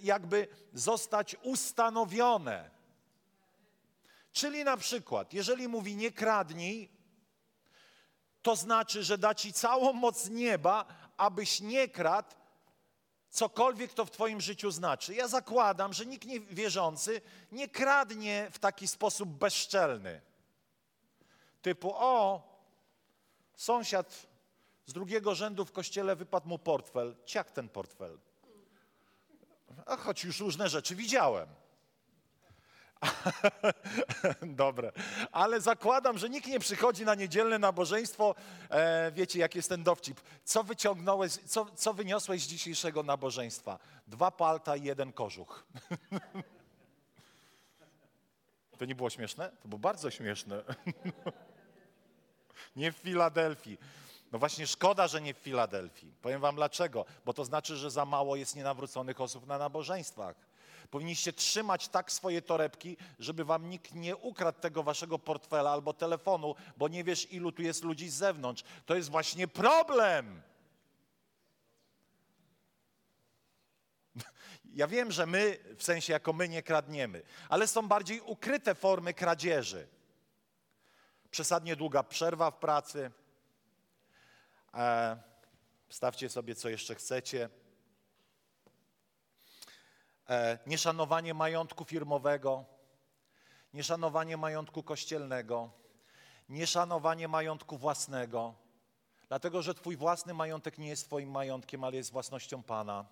jakby 0.02 0.48
zostać 0.74 1.36
ustanowione. 1.42 2.77
Czyli 4.38 4.64
na 4.64 4.76
przykład, 4.76 5.32
jeżeli 5.32 5.68
mówi 5.68 5.96
nie 5.96 6.12
kradnij, 6.12 6.90
to 8.42 8.56
znaczy, 8.56 9.04
że 9.04 9.18
da 9.18 9.34
ci 9.34 9.52
całą 9.52 9.92
moc 9.92 10.28
nieba, 10.28 10.86
abyś 11.16 11.60
nie 11.60 11.88
kradł, 11.88 12.34
cokolwiek 13.30 13.94
to 13.94 14.04
w 14.04 14.10
Twoim 14.10 14.40
życiu 14.40 14.70
znaczy. 14.70 15.14
Ja 15.14 15.28
zakładam, 15.28 15.92
że 15.92 16.06
nikt 16.06 16.26
nie 16.26 16.40
wierzący 16.40 17.20
nie 17.52 17.68
kradnie 17.68 18.48
w 18.52 18.58
taki 18.58 18.88
sposób 18.88 19.28
bezczelny. 19.28 20.20
Typu, 21.62 21.92
o, 21.94 22.42
sąsiad 23.54 24.26
z 24.86 24.92
drugiego 24.92 25.34
rzędu 25.34 25.64
w 25.64 25.72
kościele 25.72 26.16
wypadł 26.16 26.48
mu 26.48 26.58
portfel. 26.58 27.16
Ciak 27.24 27.50
ten 27.50 27.68
portfel. 27.68 28.18
A 29.86 29.96
choć 29.96 30.24
już 30.24 30.40
różne 30.40 30.68
rzeczy 30.68 30.94
widziałem. 30.96 31.48
Dobre. 34.42 34.92
Ale 35.32 35.60
zakładam, 35.60 36.18
że 36.18 36.28
nikt 36.28 36.46
nie 36.46 36.60
przychodzi 36.60 37.04
na 37.04 37.14
niedzielne 37.14 37.58
nabożeństwo. 37.58 38.34
E, 38.70 39.12
wiecie, 39.12 39.38
jak 39.38 39.54
jest 39.54 39.68
ten 39.68 39.82
dowcip. 39.82 40.20
Co 40.44 40.64
wyciągnąłeś, 40.64 41.32
co, 41.32 41.66
co 41.74 41.94
wyniosłeś 41.94 42.42
z 42.42 42.46
dzisiejszego 42.46 43.02
nabożeństwa? 43.02 43.78
Dwa 44.06 44.30
palta 44.30 44.76
i 44.76 44.84
jeden 44.84 45.12
kożuch. 45.12 45.66
to 48.78 48.84
nie 48.84 48.94
było 48.94 49.10
śmieszne? 49.10 49.50
To 49.62 49.68
było 49.68 49.78
bardzo 49.78 50.10
śmieszne. 50.10 50.62
nie 52.76 52.92
w 52.92 52.96
Filadelfii. 52.96 53.78
No 54.32 54.38
właśnie 54.38 54.66
szkoda, 54.66 55.08
że 55.08 55.20
nie 55.20 55.34
w 55.34 55.38
Filadelfii. 55.38 56.12
Powiem 56.22 56.40
wam 56.40 56.56
dlaczego. 56.56 57.04
Bo 57.24 57.34
to 57.34 57.44
znaczy, 57.44 57.76
że 57.76 57.90
za 57.90 58.04
mało 58.04 58.36
jest 58.36 58.56
nienawróconych 58.56 59.20
osób 59.20 59.46
na 59.46 59.58
nabożeństwach. 59.58 60.47
Powinniście 60.90 61.32
trzymać 61.32 61.88
tak 61.88 62.12
swoje 62.12 62.42
torebki, 62.42 62.96
żeby 63.18 63.44
wam 63.44 63.70
nikt 63.70 63.94
nie 63.94 64.16
ukradł 64.16 64.60
tego 64.60 64.82
waszego 64.82 65.18
portfela 65.18 65.70
albo 65.70 65.92
telefonu, 65.92 66.54
bo 66.76 66.88
nie 66.88 67.04
wiesz, 67.04 67.32
ilu 67.32 67.52
tu 67.52 67.62
jest 67.62 67.84
ludzi 67.84 68.08
z 68.08 68.14
zewnątrz. 68.14 68.64
To 68.86 68.94
jest 68.94 69.10
właśnie 69.10 69.48
problem. 69.48 70.42
Ja 74.74 74.86
wiem, 74.86 75.12
że 75.12 75.26
my, 75.26 75.58
w 75.76 75.82
sensie 75.82 76.12
jako 76.12 76.32
my 76.32 76.48
nie 76.48 76.62
kradniemy, 76.62 77.22
ale 77.48 77.66
są 77.66 77.88
bardziej 77.88 78.20
ukryte 78.20 78.74
formy 78.74 79.14
kradzieży. 79.14 79.88
Przesadnie 81.30 81.76
długa 81.76 82.02
przerwa 82.02 82.50
w 82.50 82.58
pracy. 82.58 83.10
E, 84.74 85.18
stawcie 85.88 86.28
sobie, 86.28 86.54
co 86.54 86.68
jeszcze 86.68 86.94
chcecie. 86.94 87.48
E, 90.28 90.58
nieszanowanie 90.66 91.34
majątku 91.34 91.84
firmowego, 91.84 92.64
nieszanowanie 93.74 94.36
majątku 94.36 94.82
kościelnego, 94.82 95.70
nieszanowanie 96.48 97.28
majątku 97.28 97.78
własnego, 97.78 98.54
dlatego 99.28 99.62
że 99.62 99.74
Twój 99.74 99.96
własny 99.96 100.34
majątek 100.34 100.78
nie 100.78 100.88
jest 100.88 101.06
Twoim 101.06 101.30
majątkiem, 101.30 101.84
ale 101.84 101.96
jest 101.96 102.12
własnością 102.12 102.62
Pana. 102.62 103.04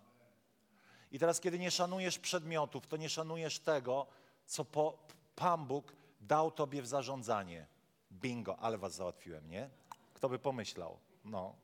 I 1.12 1.18
teraz, 1.18 1.40
kiedy 1.40 1.58
nie 1.58 1.70
szanujesz 1.70 2.18
przedmiotów, 2.18 2.86
to 2.86 2.96
nie 2.96 3.08
szanujesz 3.08 3.58
tego, 3.58 4.06
co 4.46 4.64
po, 4.64 4.98
Pan 5.36 5.66
Bóg 5.66 5.92
dał 6.20 6.50
Tobie 6.50 6.82
w 6.82 6.86
zarządzanie. 6.86 7.66
Bingo, 8.12 8.58
ale 8.58 8.78
Was 8.78 8.94
załatwiłem, 8.94 9.50
nie? 9.50 9.70
Kto 10.14 10.28
by 10.28 10.38
pomyślał? 10.38 10.98
No. 11.24 11.54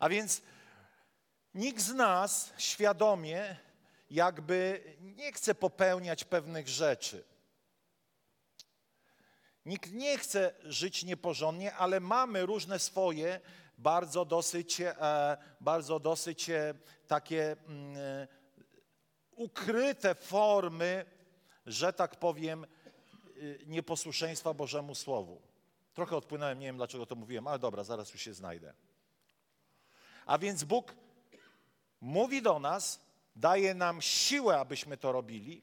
A 0.00 0.08
więc 0.08 0.42
nikt 1.54 1.82
z 1.82 1.94
nas 1.94 2.52
świadomie 2.56 3.56
jakby 4.10 4.82
nie 5.00 5.32
chce 5.32 5.54
popełniać 5.54 6.24
pewnych 6.24 6.68
rzeczy. 6.68 7.24
Nikt 9.66 9.92
nie 9.92 10.18
chce 10.18 10.54
żyć 10.64 11.04
nieporządnie, 11.04 11.74
ale 11.74 12.00
mamy 12.00 12.46
różne 12.46 12.78
swoje, 12.78 13.40
bardzo 13.78 14.24
dosyć, 14.24 14.80
e, 14.80 15.36
bardzo 15.60 16.00
dosyć 16.00 16.50
e, 16.50 16.74
takie 17.06 17.56
mm, 17.66 17.96
e, 17.96 18.28
ukryte 19.30 20.14
formy, 20.14 21.04
że 21.66 21.92
tak 21.92 22.16
powiem, 22.16 22.66
nieposłuszeństwa 23.66 24.54
Bożemu 24.54 24.94
Słowu. 24.94 25.42
Trochę 25.94 26.16
odpłynąłem, 26.16 26.58
nie 26.58 26.66
wiem 26.66 26.76
dlaczego 26.76 27.06
to 27.06 27.14
mówiłem, 27.14 27.46
ale 27.46 27.58
dobra, 27.58 27.84
zaraz 27.84 28.12
już 28.12 28.22
się 28.22 28.34
znajdę. 28.34 28.74
A 30.26 30.38
więc 30.38 30.64
Bóg 30.64 30.94
mówi 32.00 32.42
do 32.42 32.58
nas, 32.58 33.07
daje 33.38 33.74
nam 33.74 34.02
siłę, 34.02 34.60
abyśmy 34.60 34.96
to 34.96 35.12
robili. 35.12 35.62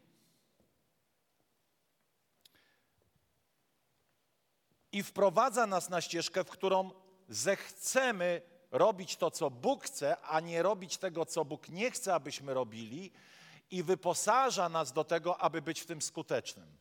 I 4.91 5.03
wprowadza 5.03 5.67
nas 5.67 5.89
na 5.89 6.01
ścieżkę, 6.01 6.43
w 6.43 6.49
którą 6.49 6.91
zechcemy 7.29 8.41
robić 8.71 9.15
to, 9.15 9.31
co 9.31 9.49
Bóg 9.49 9.83
chce, 9.83 10.17
a 10.21 10.39
nie 10.39 10.63
robić 10.63 10.97
tego, 10.97 11.25
co 11.25 11.45
Bóg 11.45 11.69
nie 11.69 11.91
chce, 11.91 12.13
abyśmy 12.13 12.53
robili, 12.53 13.11
i 13.71 13.83
wyposaża 13.83 14.69
nas 14.69 14.93
do 14.93 15.03
tego, 15.03 15.37
aby 15.37 15.61
być 15.61 15.81
w 15.81 15.85
tym 15.85 16.01
skutecznym. 16.01 16.77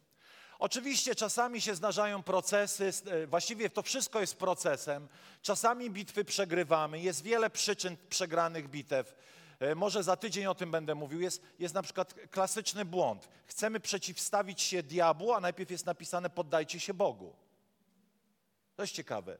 Oczywiście 0.58 1.14
czasami 1.14 1.60
się 1.60 1.74
zdarzają 1.74 2.22
procesy, 2.22 2.90
e, 3.06 3.26
właściwie 3.26 3.70
to 3.70 3.82
wszystko 3.82 4.20
jest 4.20 4.36
procesem. 4.36 5.08
Czasami 5.42 5.90
bitwy 5.90 6.24
przegrywamy, 6.24 7.00
jest 7.00 7.22
wiele 7.22 7.50
przyczyn 7.50 7.96
przegranych 8.08 8.68
bitew. 8.68 9.14
E, 9.64 9.74
może 9.74 10.02
za 10.02 10.16
tydzień 10.16 10.46
o 10.46 10.54
tym 10.54 10.70
będę 10.70 10.94
mówił. 10.94 11.20
Jest, 11.20 11.42
jest 11.58 11.74
na 11.74 11.82
przykład 11.82 12.14
klasyczny 12.30 12.84
błąd. 12.84 13.28
Chcemy 13.46 13.80
przeciwstawić 13.80 14.62
się 14.62 14.82
diabłu, 14.82 15.32
a 15.32 15.40
najpierw 15.40 15.70
jest 15.70 15.86
napisane 15.86 16.30
poddajcie 16.30 16.80
się 16.80 16.94
Bogu. 16.94 17.36
To 18.76 18.82
jest 18.82 18.92
ciekawe. 18.92 19.38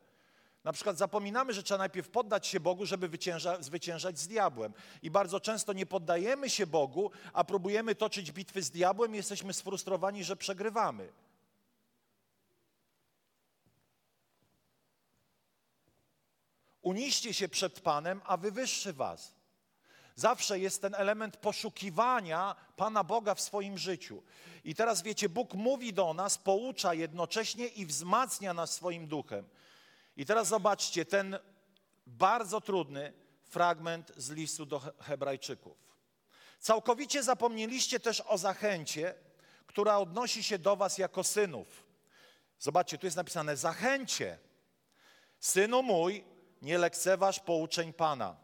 Na 0.64 0.72
przykład 0.72 0.98
zapominamy, 0.98 1.52
że 1.52 1.62
trzeba 1.62 1.78
najpierw 1.78 2.08
poddać 2.08 2.46
się 2.46 2.60
Bogu, 2.60 2.86
żeby 2.86 3.10
zwyciężać 3.60 4.18
z 4.18 4.28
diabłem. 4.28 4.72
I 5.02 5.10
bardzo 5.10 5.40
często 5.40 5.72
nie 5.72 5.86
poddajemy 5.86 6.50
się 6.50 6.66
Bogu, 6.66 7.10
a 7.32 7.44
próbujemy 7.44 7.94
toczyć 7.94 8.32
bitwy 8.32 8.62
z 8.62 8.70
diabłem 8.70 9.14
i 9.14 9.16
jesteśmy 9.16 9.52
sfrustrowani, 9.52 10.24
że 10.24 10.36
przegrywamy. 10.36 11.12
Uniście 16.82 17.34
się 17.34 17.48
przed 17.48 17.80
Panem, 17.80 18.20
a 18.24 18.36
wywyższy 18.36 18.92
was. 18.92 19.33
Zawsze 20.14 20.58
jest 20.58 20.82
ten 20.82 20.94
element 20.94 21.36
poszukiwania 21.36 22.56
Pana 22.76 23.04
Boga 23.04 23.34
w 23.34 23.40
swoim 23.40 23.78
życiu. 23.78 24.22
I 24.64 24.74
teraz 24.74 25.02
wiecie, 25.02 25.28
Bóg 25.28 25.54
mówi 25.54 25.92
do 25.92 26.14
nas, 26.14 26.38
poucza 26.38 26.94
jednocześnie 26.94 27.66
i 27.66 27.86
wzmacnia 27.86 28.54
nas 28.54 28.72
swoim 28.72 29.06
duchem. 29.06 29.48
I 30.16 30.26
teraz 30.26 30.48
zobaczcie 30.48 31.04
ten 31.04 31.38
bardzo 32.06 32.60
trudny 32.60 33.12
fragment 33.44 34.12
z 34.16 34.30
listu 34.30 34.66
do 34.66 34.80
Hebrajczyków. 35.00 35.76
Całkowicie 36.60 37.22
zapomnieliście 37.22 38.00
też 38.00 38.20
o 38.20 38.38
zachęcie, 38.38 39.14
która 39.66 39.98
odnosi 39.98 40.42
się 40.42 40.58
do 40.58 40.76
Was 40.76 40.98
jako 40.98 41.24
synów. 41.24 41.84
Zobaczcie, 42.58 42.98
tu 42.98 43.06
jest 43.06 43.16
napisane: 43.16 43.56
Zachęcie. 43.56 44.38
Synu 45.40 45.82
mój, 45.82 46.24
nie 46.62 46.78
lekceważ 46.78 47.40
pouczeń 47.40 47.92
Pana 47.92 48.43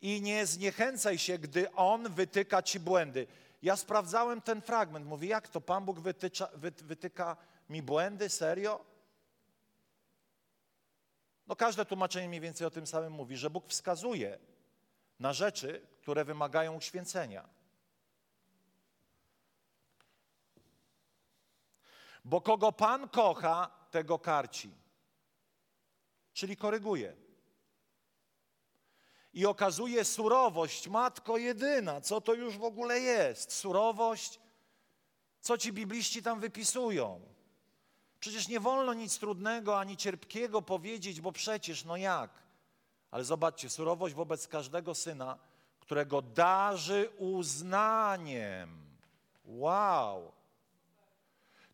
i 0.00 0.22
nie 0.22 0.46
zniechęcaj 0.46 1.18
się, 1.18 1.38
gdy 1.38 1.72
On 1.72 2.12
wytyka 2.12 2.62
ci 2.62 2.80
błędy. 2.80 3.26
Ja 3.62 3.76
sprawdzałem 3.76 4.40
ten 4.40 4.62
fragment. 4.62 5.06
Mówię, 5.06 5.28
jak 5.28 5.48
to 5.48 5.60
Pan 5.60 5.84
Bóg 5.84 6.00
wytycza, 6.00 6.48
wy, 6.54 6.70
wytyka 6.70 7.36
mi 7.68 7.82
błędy? 7.82 8.28
Serio? 8.28 8.84
No 11.46 11.56
każde 11.56 11.84
tłumaczenie 11.84 12.28
mniej 12.28 12.40
więcej 12.40 12.66
o 12.66 12.70
tym 12.70 12.86
samym 12.86 13.12
mówi, 13.12 13.36
że 13.36 13.50
Bóg 13.50 13.68
wskazuje 13.68 14.38
na 15.18 15.32
rzeczy, 15.32 15.86
które 16.02 16.24
wymagają 16.24 16.76
uświęcenia. 16.76 17.48
Bo 22.24 22.40
kogo 22.40 22.72
Pan 22.72 23.08
kocha, 23.08 23.70
tego 23.90 24.18
karci, 24.18 24.70
czyli 26.32 26.56
koryguje. 26.56 27.25
I 29.36 29.46
okazuje 29.46 30.04
surowość, 30.04 30.88
matko 30.88 31.36
jedyna, 31.38 32.00
co 32.00 32.20
to 32.20 32.34
już 32.34 32.58
w 32.58 32.64
ogóle 32.64 33.00
jest? 33.00 33.52
Surowość, 33.52 34.40
co 35.40 35.58
ci 35.58 35.72
bibliści 35.72 36.22
tam 36.22 36.40
wypisują? 36.40 37.20
Przecież 38.20 38.48
nie 38.48 38.60
wolno 38.60 38.94
nic 38.94 39.18
trudnego 39.18 39.78
ani 39.78 39.96
cierpkiego 39.96 40.62
powiedzieć, 40.62 41.20
bo 41.20 41.32
przecież, 41.32 41.84
no 41.84 41.96
jak? 41.96 42.30
Ale 43.10 43.24
zobaczcie, 43.24 43.70
surowość 43.70 44.14
wobec 44.14 44.48
każdego 44.48 44.94
syna, 44.94 45.38
którego 45.80 46.22
darzy 46.22 47.10
uznaniem. 47.18 48.98
Wow! 49.44 50.32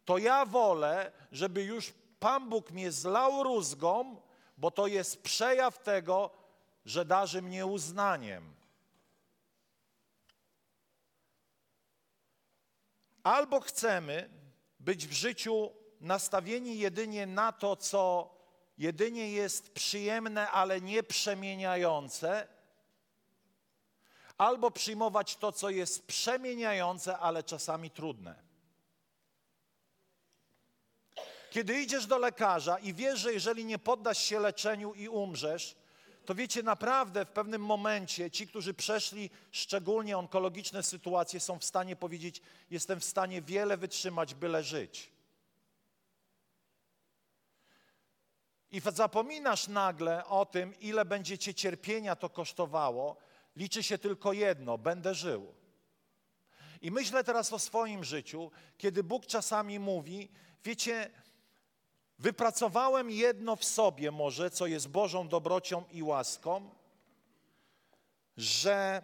To 0.04 0.18
ja 0.18 0.46
wolę, 0.46 1.12
żeby 1.32 1.62
już 1.62 1.92
Pan 2.20 2.48
Bóg 2.48 2.70
mnie 2.70 2.92
zlał 2.92 3.42
rózgą, 3.42 4.20
bo 4.58 4.70
to 4.70 4.86
jest 4.86 5.22
przejaw 5.22 5.78
tego, 5.78 6.41
że 6.84 7.04
darzy 7.04 7.42
mnie 7.42 7.66
uznaniem. 7.66 8.54
Albo 13.22 13.60
chcemy 13.60 14.30
być 14.80 15.06
w 15.06 15.12
życiu 15.12 15.72
nastawieni 16.00 16.78
jedynie 16.78 17.26
na 17.26 17.52
to, 17.52 17.76
co 17.76 18.34
jedynie 18.78 19.30
jest 19.30 19.70
przyjemne, 19.70 20.50
ale 20.50 20.80
nie 20.80 21.02
przemieniające, 21.02 22.48
albo 24.38 24.70
przyjmować 24.70 25.36
to, 25.36 25.52
co 25.52 25.70
jest 25.70 26.06
przemieniające, 26.06 27.18
ale 27.18 27.42
czasami 27.42 27.90
trudne. 27.90 28.34
Kiedy 31.50 31.80
idziesz 31.80 32.06
do 32.06 32.18
lekarza 32.18 32.78
i 32.78 32.94
wiesz, 32.94 33.20
że 33.20 33.32
jeżeli 33.32 33.64
nie 33.64 33.78
poddasz 33.78 34.18
się 34.18 34.40
leczeniu 34.40 34.94
i 34.94 35.08
umrzesz, 35.08 35.76
to 36.24 36.34
wiecie, 36.34 36.62
naprawdę 36.62 37.24
w 37.24 37.30
pewnym 37.30 37.64
momencie 37.64 38.30
ci, 38.30 38.46
którzy 38.46 38.74
przeszli 38.74 39.30
szczególnie 39.50 40.18
onkologiczne 40.18 40.82
sytuacje, 40.82 41.40
są 41.40 41.58
w 41.58 41.64
stanie 41.64 41.96
powiedzieć: 41.96 42.42
Jestem 42.70 43.00
w 43.00 43.04
stanie 43.04 43.42
wiele 43.42 43.76
wytrzymać, 43.76 44.34
byle 44.34 44.62
żyć. 44.62 45.12
I 48.70 48.80
zapominasz 48.80 49.68
nagle 49.68 50.24
o 50.26 50.46
tym, 50.46 50.80
ile 50.80 51.04
będzie 51.04 51.38
cię 51.38 51.54
cierpienia 51.54 52.16
to 52.16 52.28
kosztowało. 52.30 53.16
Liczy 53.56 53.82
się 53.82 53.98
tylko 53.98 54.32
jedno: 54.32 54.78
będę 54.78 55.14
żył. 55.14 55.54
I 56.82 56.90
myślę 56.90 57.24
teraz 57.24 57.52
o 57.52 57.58
swoim 57.58 58.04
życiu, 58.04 58.50
kiedy 58.78 59.02
Bóg 59.02 59.26
czasami 59.26 59.78
mówi: 59.78 60.28
Wiecie, 60.64 61.10
wypracowałem 62.22 63.10
jedno 63.10 63.56
w 63.56 63.64
sobie, 63.64 64.10
może, 64.10 64.50
co 64.50 64.66
jest 64.66 64.88
Bożą 64.88 65.28
dobrocią 65.28 65.84
i 65.92 66.02
łaską, 66.02 66.70
że 68.36 69.02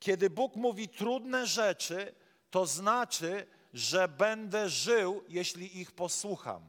kiedy 0.00 0.30
Bóg 0.30 0.56
mówi 0.56 0.88
trudne 0.88 1.46
rzeczy, 1.46 2.14
to 2.50 2.66
znaczy, 2.66 3.46
że 3.74 4.08
będę 4.08 4.68
żył, 4.68 5.24
jeśli 5.28 5.80
ich 5.80 5.92
posłucham. 5.92 6.62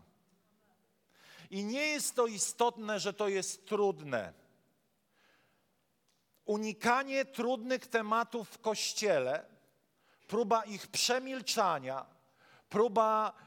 I 1.51 1.63
nie 1.63 1.87
jest 1.87 2.15
to 2.15 2.27
istotne, 2.27 2.99
że 2.99 3.13
to 3.13 3.27
jest 3.27 3.65
trudne. 3.65 4.33
Unikanie 6.45 7.25
trudnych 7.25 7.87
tematów 7.87 8.49
w 8.49 8.59
kościele, 8.59 9.45
próba 10.27 10.63
ich 10.63 10.87
przemilczania, 10.87 12.05
próba 12.69 13.44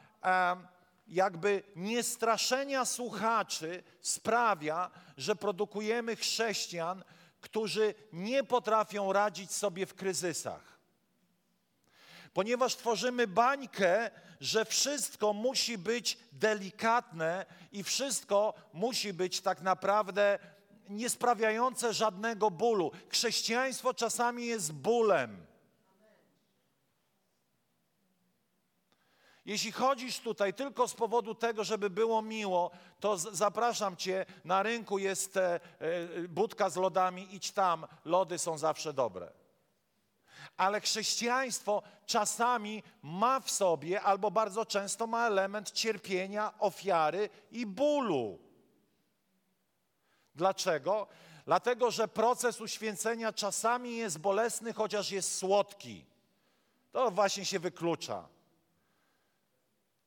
jakby 1.08 1.62
niestraszenia 1.76 2.84
słuchaczy 2.84 3.82
sprawia, 4.00 4.90
że 5.16 5.36
produkujemy 5.36 6.16
chrześcijan, 6.16 7.04
którzy 7.40 7.94
nie 8.12 8.44
potrafią 8.44 9.12
radzić 9.12 9.52
sobie 9.52 9.86
w 9.86 9.94
kryzysach. 9.94 10.78
Ponieważ 12.32 12.76
tworzymy 12.76 13.26
bańkę, 13.26 14.10
że 14.40 14.64
wszystko 14.64 15.32
musi 15.32 15.78
być 15.78 16.18
delikatne 16.32 17.46
i 17.72 17.82
wszystko 17.82 18.54
musi 18.72 19.12
być 19.12 19.40
tak 19.40 19.60
naprawdę 19.60 20.38
nie 20.88 21.10
sprawiające 21.10 21.94
żadnego 21.94 22.50
bólu. 22.50 22.92
Chrześcijaństwo 23.08 23.94
czasami 23.94 24.46
jest 24.46 24.72
bólem. 24.72 25.47
Jeśli 29.48 29.72
chodzisz 29.72 30.20
tutaj 30.20 30.54
tylko 30.54 30.88
z 30.88 30.94
powodu 30.94 31.34
tego, 31.34 31.64
żeby 31.64 31.90
było 31.90 32.22
miło, 32.22 32.70
to 33.00 33.16
zapraszam 33.16 33.96
cię, 33.96 34.26
na 34.44 34.62
rynku 34.62 34.98
jest 34.98 35.36
e, 35.36 35.54
e, 35.54 35.60
budka 36.28 36.70
z 36.70 36.76
lodami, 36.76 37.34
idź 37.34 37.52
tam, 37.52 37.86
lody 38.04 38.38
są 38.38 38.58
zawsze 38.58 38.92
dobre. 38.92 39.32
Ale 40.56 40.80
chrześcijaństwo 40.80 41.82
czasami 42.06 42.82
ma 43.02 43.40
w 43.40 43.50
sobie, 43.50 44.02
albo 44.02 44.30
bardzo 44.30 44.66
często 44.66 45.06
ma 45.06 45.26
element 45.26 45.70
cierpienia, 45.70 46.58
ofiary 46.58 47.28
i 47.50 47.66
bólu. 47.66 48.38
Dlaczego? 50.34 51.06
Dlatego, 51.46 51.90
że 51.90 52.08
proces 52.08 52.60
uświęcenia 52.60 53.32
czasami 53.32 53.96
jest 53.96 54.18
bolesny, 54.18 54.72
chociaż 54.72 55.10
jest 55.10 55.38
słodki. 55.38 56.04
To 56.92 57.10
właśnie 57.10 57.44
się 57.44 57.58
wyklucza. 57.58 58.37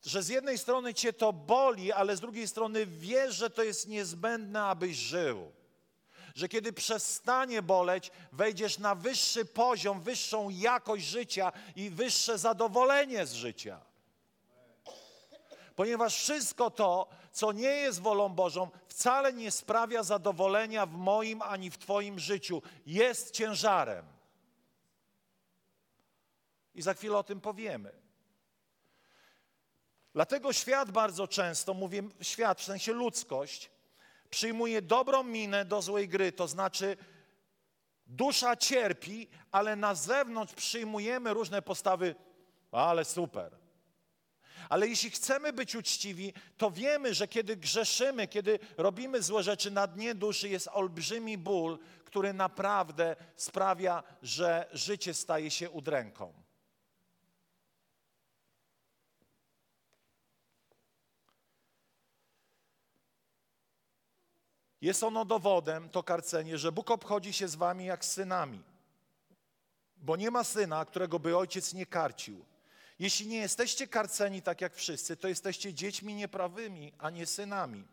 Że 0.06 0.24
z 0.24 0.30
jednej 0.30 0.58
strony 0.58 0.94
cię 0.94 1.14
to 1.14 1.34
boli, 1.34 1.92
ale 1.92 2.16
z 2.16 2.20
drugiej 2.20 2.48
strony 2.48 2.86
wiesz, 2.86 3.36
że 3.36 3.50
to 3.50 3.64
jest 3.64 3.88
niezbędne, 3.88 4.64
abyś 4.64 4.98
żył. 4.98 5.52
Że 6.36 6.50
kiedy 6.50 6.74
przestanie 6.74 7.62
boleć, 7.62 8.12
wejdziesz 8.32 8.80
na 8.80 8.96
wyższy 8.96 9.46
poziom, 9.46 10.02
wyższą 10.02 10.50
jakość 10.50 11.06
życia 11.06 11.52
i 11.76 11.90
wyższe 11.90 12.38
zadowolenie 12.38 13.26
z 13.26 13.34
życia. 13.34 13.82
Ponieważ 15.76 16.16
wszystko 16.16 16.72
to, 16.72 17.08
co 17.32 17.52
nie 17.52 17.70
jest 17.70 18.02
wolą 18.02 18.30
Bożą, 18.30 18.70
wcale 18.88 19.34
nie 19.34 19.52
sprawia 19.52 20.04
zadowolenia 20.04 20.86
w 20.86 20.92
moim 20.92 21.42
ani 21.42 21.72
w 21.72 21.78
Twoim 21.78 22.20
życiu. 22.20 22.62
Jest 22.86 23.32
ciężarem. 23.32 24.06
I 26.76 26.82
za 26.82 26.94
chwilę 26.94 27.18
o 27.18 27.24
tym 27.24 27.42
powiemy. 27.42 28.02
Dlatego 30.14 30.54
świat 30.54 30.92
bardzo 30.92 31.28
często, 31.28 31.74
mówię 31.74 32.04
świat 32.22 32.62
w 32.62 32.64
sensie 32.64 32.94
ludzkość, 32.94 33.72
przyjmuje 34.30 34.82
dobrą 34.82 35.24
minę 35.24 35.66
do 35.66 35.82
złej 35.82 36.08
gry, 36.08 36.32
to 36.32 36.48
znaczy 36.48 36.98
dusza 38.08 38.56
cierpi, 38.56 39.28
ale 39.52 39.76
na 39.76 39.96
zewnątrz 39.96 40.54
przyjmujemy 40.54 41.34
różne 41.34 41.62
postawy, 41.62 42.16
ale 42.72 43.06
super. 43.06 43.62
Ale 44.70 44.88
jeśli 44.88 45.10
chcemy 45.10 45.54
być 45.54 45.76
uczciwi, 45.76 46.34
to 46.58 46.72
wiemy, 46.72 47.14
że 47.14 47.28
kiedy 47.28 47.58
grzeszymy, 47.58 48.28
kiedy 48.28 48.60
robimy 48.78 49.22
złe 49.22 49.44
rzeczy, 49.44 49.72
na 49.72 49.88
dnie 49.88 50.16
duszy 50.16 50.50
jest 50.50 50.70
olbrzymi 50.72 51.38
ból, 51.38 51.80
który 52.06 52.34
naprawdę 52.34 53.16
sprawia, 53.36 54.04
że 54.22 54.70
życie 54.74 55.14
staje 55.14 55.52
się 55.52 55.70
udręką. 55.70 56.41
Jest 64.82 65.04
ono 65.04 65.26
dowodem, 65.26 65.90
to 65.90 66.04
karcenie, 66.04 66.58
że 66.58 66.72
Bóg 66.72 66.92
obchodzi 66.92 67.34
się 67.34 67.48
z 67.48 67.56
wami 67.56 67.86
jak 67.86 68.06
z 68.06 68.12
synami. 68.12 68.64
Bo 69.98 70.16
nie 70.16 70.32
ma 70.32 70.44
syna, 70.44 70.86
którego 70.86 71.20
by 71.20 71.38
ojciec 71.38 71.74
nie 71.74 71.86
karcił. 71.86 72.46
Jeśli 73.00 73.28
nie 73.28 73.38
jesteście 73.38 73.88
karceni 73.88 74.42
tak 74.42 74.62
jak 74.62 74.76
wszyscy, 74.76 75.18
to 75.18 75.28
jesteście 75.28 75.74
dziećmi 75.74 76.16
nieprawymi, 76.16 76.94
a 77.00 77.10
nie 77.10 77.26
synami. 77.26 77.88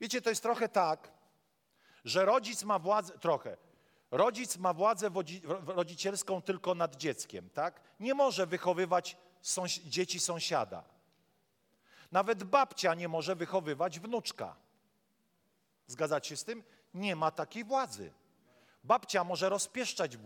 Wiecie, 0.00 0.22
to 0.22 0.30
jest 0.30 0.42
trochę 0.42 0.68
tak, 0.68 1.12
że 2.04 2.24
rodzic 2.24 2.62
ma 2.62 2.78
władzę, 2.78 3.18
trochę, 3.18 3.56
rodzic 4.10 4.56
ma 4.56 4.74
władzę 4.74 5.10
rodzicielską 5.66 6.42
tylko 6.42 6.74
nad 6.74 6.96
dzieckiem, 6.96 7.50
tak? 7.50 7.80
Nie 8.00 8.14
może 8.14 8.46
wychowywać 8.46 9.16
sąs 9.42 9.72
dzieci 9.72 10.20
sąsiada. 10.20 10.84
Nawet 12.12 12.44
babcia 12.44 12.94
nie 12.94 13.08
może 13.08 13.36
wychowywać 13.36 14.00
wnuczka. 14.00 14.56
Zgadzacie 15.90 16.28
się 16.28 16.36
z 16.36 16.44
tym? 16.44 16.62
Nie 16.94 17.16
ma 17.16 17.30
takiej 17.30 17.64
władzy. 17.64 18.12
Babcia 18.84 19.24
może 19.24 19.48
rozpieszczać 19.48 20.16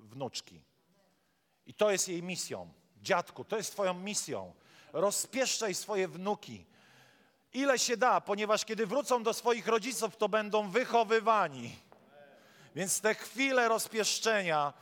wnuczki. 0.00 0.62
I 1.66 1.74
to 1.74 1.90
jest 1.90 2.08
jej 2.08 2.22
misją. 2.22 2.72
Dziadku, 3.02 3.44
to 3.44 3.56
jest 3.56 3.72
twoją 3.72 3.94
misją. 3.94 4.54
Rozpieszczaj 4.92 5.74
swoje 5.74 6.08
wnuki. 6.08 6.66
Ile 7.52 7.78
się 7.78 7.96
da, 7.96 8.20
ponieważ 8.20 8.64
kiedy 8.64 8.86
wrócą 8.86 9.22
do 9.22 9.34
swoich 9.34 9.66
rodziców, 9.66 10.16
to 10.16 10.28
będą 10.28 10.70
wychowywani. 10.70 11.76
Więc 12.74 13.00
te 13.00 13.14
chwile 13.14 13.68
rozpieszczenia 13.68 14.72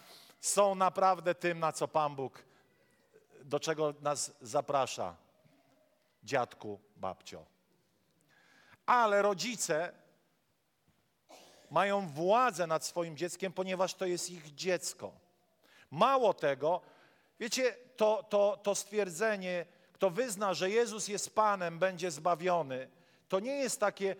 są 0.40 0.74
naprawdę 0.74 1.34
tym, 1.34 1.58
na 1.58 1.72
co 1.72 1.88
Pan 1.88 2.16
Bóg, 2.16 2.44
do 3.44 3.60
czego 3.60 3.94
nas 4.00 4.32
zaprasza. 4.40 5.16
Dziadku, 6.24 6.80
babcio. 6.96 7.55
Ale 8.86 9.22
rodzice 9.22 9.92
mają 11.70 12.08
władzę 12.08 12.66
nad 12.66 12.84
swoim 12.84 13.16
dzieckiem, 13.16 13.52
ponieważ 13.52 13.94
to 13.94 14.06
jest 14.06 14.30
ich 14.30 14.54
dziecko. 14.54 15.12
Mało 15.90 16.34
tego, 16.34 16.80
wiecie, 17.40 17.76
to, 17.96 18.22
to, 18.28 18.60
to 18.62 18.74
stwierdzenie, 18.74 19.66
kto 19.92 20.10
wyzna, 20.10 20.54
że 20.54 20.70
Jezus 20.70 21.08
jest 21.08 21.34
Panem, 21.34 21.78
będzie 21.78 22.10
zbawiony, 22.10 22.88
to 23.28 23.40
nie 23.40 23.56
jest 23.56 23.80
takie, 23.80 24.16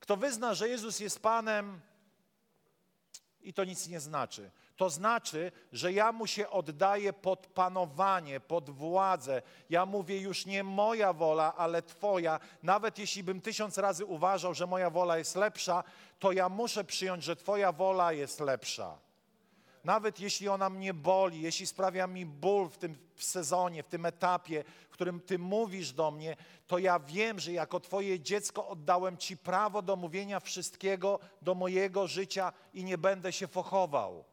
kto 0.00 0.16
wyzna, 0.16 0.54
że 0.54 0.68
Jezus 0.68 1.00
jest 1.00 1.22
Panem 1.22 1.80
i 3.40 3.54
to 3.54 3.64
nic 3.64 3.88
nie 3.88 4.00
znaczy. 4.00 4.50
To 4.78 4.90
znaczy, 4.90 5.52
że 5.72 5.92
ja 5.92 6.12
mu 6.12 6.26
się 6.26 6.50
oddaję 6.50 7.12
pod 7.12 7.46
panowanie, 7.46 8.40
pod 8.40 8.70
władzę. 8.70 9.42
Ja 9.70 9.86
mówię 9.86 10.20
już 10.20 10.46
nie 10.46 10.64
moja 10.64 11.12
wola, 11.12 11.54
ale 11.56 11.82
Twoja. 11.82 12.40
Nawet 12.62 12.98
jeśli 12.98 13.22
bym 13.22 13.40
tysiąc 13.40 13.78
razy 13.78 14.04
uważał, 14.04 14.54
że 14.54 14.66
moja 14.66 14.90
wola 14.90 15.18
jest 15.18 15.36
lepsza, 15.36 15.84
to 16.18 16.32
ja 16.32 16.48
muszę 16.48 16.84
przyjąć, 16.84 17.24
że 17.24 17.36
Twoja 17.36 17.72
wola 17.72 18.12
jest 18.12 18.40
lepsza. 18.40 18.98
Nawet 19.84 20.20
jeśli 20.20 20.48
ona 20.48 20.70
mnie 20.70 20.94
boli, 20.94 21.40
jeśli 21.42 21.66
sprawia 21.66 22.06
mi 22.06 22.26
ból 22.26 22.68
w 22.68 22.78
tym 22.78 22.96
sezonie, 23.16 23.82
w 23.82 23.88
tym 23.88 24.06
etapie, 24.06 24.64
w 24.90 24.92
którym 24.92 25.20
Ty 25.20 25.38
mówisz 25.38 25.92
do 25.92 26.10
mnie, 26.10 26.36
to 26.66 26.78
ja 26.78 26.98
wiem, 26.98 27.40
że 27.40 27.52
jako 27.52 27.80
Twoje 27.80 28.20
dziecko 28.20 28.68
oddałem 28.68 29.16
Ci 29.16 29.36
prawo 29.36 29.82
do 29.82 29.96
mówienia 29.96 30.40
wszystkiego 30.40 31.18
do 31.42 31.54
mojego 31.54 32.06
życia 32.06 32.52
i 32.74 32.84
nie 32.84 32.98
będę 32.98 33.32
się 33.32 33.46
fochował. 33.46 34.24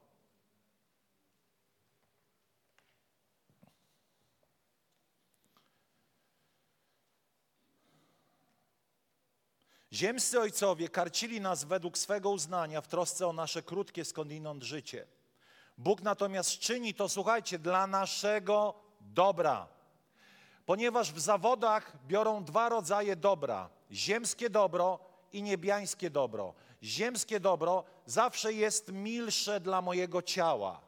Ziemscy 9.94 10.40
ojcowie 10.40 10.90
karcili 10.90 11.42
nas 11.42 11.64
według 11.64 11.98
swego 11.98 12.30
uznania 12.30 12.82
w 12.82 12.88
trosce 12.88 13.28
o 13.28 13.34
nasze 13.34 13.62
krótkie 13.62 14.06
skądinąd 14.06 14.64
życie. 14.64 15.08
Bóg 15.78 16.02
natomiast 16.02 16.60
czyni 16.60 16.94
to, 16.94 17.10
słuchajcie, 17.10 17.60
dla 17.60 17.88
naszego 17.88 18.74
dobra. 19.02 19.68
Ponieważ 20.66 21.12
w 21.12 21.20
zawodach 21.20 21.98
biorą 22.08 22.44
dwa 22.44 22.70
rodzaje 22.70 23.16
dobra: 23.16 23.70
ziemskie 23.92 24.50
dobro 24.50 25.00
i 25.34 25.44
niebiańskie 25.44 26.10
dobro. 26.10 26.54
Ziemskie 26.84 27.40
dobro 27.40 27.84
zawsze 28.06 28.54
jest 28.54 28.92
milsze 28.92 29.60
dla 29.60 29.82
mojego 29.82 30.22
ciała 30.22 30.82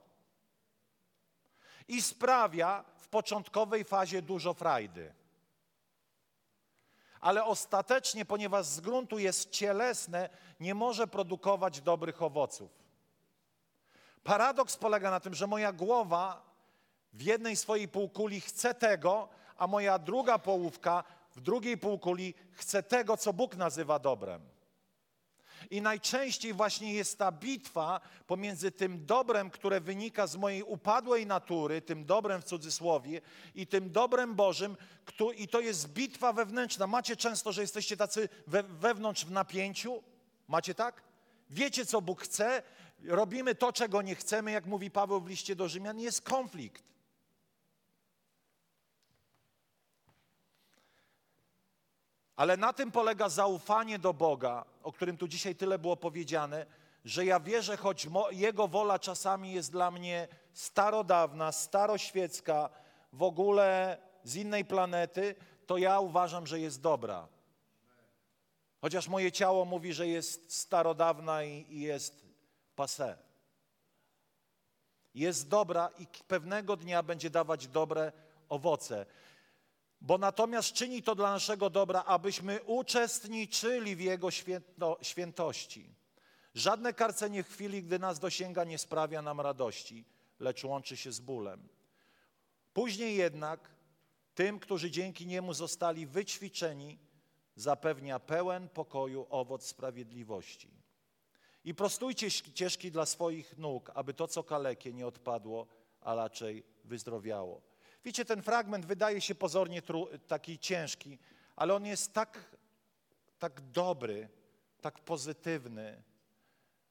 i 1.88 2.02
sprawia 2.02 2.84
w 2.98 3.08
początkowej 3.08 3.84
fazie 3.84 4.22
dużo 4.22 4.54
frajdy. 4.54 5.14
Ale 7.22 7.46
ostatecznie, 7.46 8.26
ponieważ 8.26 8.66
z 8.66 8.80
gruntu 8.80 9.20
jest 9.20 9.50
cielesne, 9.50 10.30
nie 10.60 10.76
może 10.76 11.08
produkować 11.08 11.82
dobrych 11.82 12.22
owoców. 12.22 12.72
Paradoks 14.24 14.78
polega 14.78 15.12
na 15.12 15.20
tym, 15.20 15.34
że 15.34 15.48
moja 15.48 15.74
głowa 15.74 16.42
w 17.14 17.22
jednej 17.22 17.56
swojej 17.56 17.88
półkuli 17.88 18.42
chce 18.42 18.74
tego, 18.74 19.30
a 19.58 19.68
moja 19.68 20.00
druga 20.00 20.40
połówka 20.40 21.04
w 21.32 21.42
drugiej 21.42 21.78
półkuli 21.78 22.34
chce 22.52 22.84
tego, 22.84 23.18
co 23.18 23.34
Bóg 23.34 23.56
nazywa 23.56 24.00
dobrem. 24.00 24.57
I 25.70 25.82
najczęściej 25.82 26.54
właśnie 26.54 26.94
jest 26.94 27.18
ta 27.18 27.32
bitwa 27.32 28.02
pomiędzy 28.28 28.72
tym 28.72 29.06
dobrem, 29.06 29.50
które 29.50 29.82
wynika 29.82 30.28
z 30.28 30.36
mojej 30.36 30.64
upadłej 30.64 31.26
natury, 31.26 31.82
tym 31.82 32.06
dobrem 32.06 32.42
w 32.42 32.46
cudzysłowie, 32.46 33.22
i 33.56 33.68
tym 33.68 33.92
dobrem 33.92 34.36
Bożym, 34.36 34.78
i 35.38 35.48
to 35.48 35.60
jest 35.60 35.90
bitwa 35.94 36.34
wewnętrzna. 36.34 36.88
Macie 36.88 37.16
często, 37.16 37.52
że 37.52 37.62
jesteście 37.62 37.98
tacy 37.98 38.30
we, 38.48 38.64
wewnątrz 38.64 39.26
w 39.26 39.32
napięciu? 39.32 40.04
Macie 40.48 40.76
tak? 40.76 41.04
Wiecie, 41.50 41.86
co 41.86 42.02
Bóg 42.02 42.22
chce, 42.22 42.64
robimy 43.04 43.56
to, 43.56 43.74
czego 43.74 44.02
nie 44.02 44.16
chcemy, 44.16 44.52
jak 44.52 44.66
mówi 44.66 44.92
Paweł 44.92 45.22
w 45.22 45.28
liście 45.28 45.56
do 45.56 45.70
Rzymian, 45.70 46.00
jest 46.00 46.22
konflikt. 46.22 46.84
Ale 52.38 52.58
na 52.58 52.74
tym 52.74 52.92
polega 52.92 53.30
zaufanie 53.30 54.00
do 54.00 54.14
Boga, 54.14 54.66
o 54.84 54.92
którym 54.92 55.18
tu 55.18 55.28
dzisiaj 55.28 55.56
tyle 55.56 55.80
było 55.80 55.98
powiedziane, 55.98 56.66
że 57.06 57.26
ja 57.26 57.40
wierzę, 57.40 57.78
choć 57.78 58.08
Jego 58.32 58.68
wola 58.68 59.00
czasami 59.00 59.54
jest 59.54 59.72
dla 59.72 59.92
mnie 59.92 60.28
starodawna, 60.54 61.52
staroświecka, 61.52 62.70
w 63.14 63.24
ogóle 63.24 63.98
z 64.24 64.36
innej 64.36 64.66
planety, 64.66 65.36
to 65.66 65.78
ja 65.78 66.00
uważam, 66.00 66.48
że 66.48 66.60
jest 66.60 66.82
dobra. 66.82 67.28
Chociaż 68.82 69.08
moje 69.08 69.32
ciało 69.32 69.66
mówi, 69.66 69.94
że 69.94 70.08
jest 70.08 70.54
starodawna 70.54 71.44
i, 71.44 71.66
i 71.70 71.80
jest 71.80 72.26
passe. 72.76 73.18
Jest 75.14 75.48
dobra 75.48 75.90
i 76.00 76.08
pewnego 76.28 76.76
dnia 76.76 77.04
będzie 77.04 77.30
dawać 77.30 77.68
dobre 77.68 78.12
owoce. 78.50 79.06
Bo 80.02 80.18
natomiast 80.18 80.74
czyni 80.74 81.04
to 81.04 81.16
dla 81.16 81.32
naszego 81.32 81.70
dobra, 81.70 82.04
abyśmy 82.04 82.64
uczestniczyli 82.64 83.96
w 83.96 84.00
Jego 84.00 84.32
święto, 84.32 84.98
świętości. 85.02 85.90
Żadne 86.56 86.94
karcenie 86.94 87.44
chwili, 87.44 87.84
gdy 87.84 88.00
nas 88.00 88.20
dosięga, 88.20 88.64
nie 88.64 88.78
sprawia 88.78 89.22
nam 89.22 89.42
radości, 89.42 90.06
lecz 90.40 90.64
łączy 90.64 90.98
się 90.98 91.12
z 91.12 91.20
bólem. 91.20 91.68
Później 92.74 93.16
jednak 93.16 93.70
tym, 94.36 94.60
którzy 94.60 94.92
dzięki 94.92 95.28
niemu 95.28 95.54
zostali 95.54 96.08
wyćwiczeni, 96.08 97.00
zapewnia 97.56 98.20
pełen 98.20 98.70
pokoju 98.70 99.28
owoc 99.30 99.66
sprawiedliwości. 99.66 100.70
I 101.64 101.76
prostujcie 101.76 102.32
ścieżki 102.32 102.92
dla 102.92 103.06
swoich 103.06 103.58
nóg, 103.58 103.92
aby 103.96 104.14
to, 104.14 104.28
co 104.28 104.44
kalekie, 104.44 104.94
nie 104.94 105.08
odpadło, 105.08 105.68
a 106.02 106.16
raczej 106.16 106.64
wyzdrowiało. 106.84 107.67
Wiecie, 108.08 108.26
ten 108.26 108.42
fragment 108.42 108.86
wydaje 108.86 109.22
się 109.22 109.36
pozornie 109.36 109.82
taki 110.28 110.60
ciężki, 110.60 111.20
ale 111.56 111.74
on 111.74 111.86
jest 111.86 112.14
tak, 112.14 112.56
tak 113.40 113.62
dobry, 113.62 114.30
tak 114.82 115.00
pozytywny, 115.00 116.04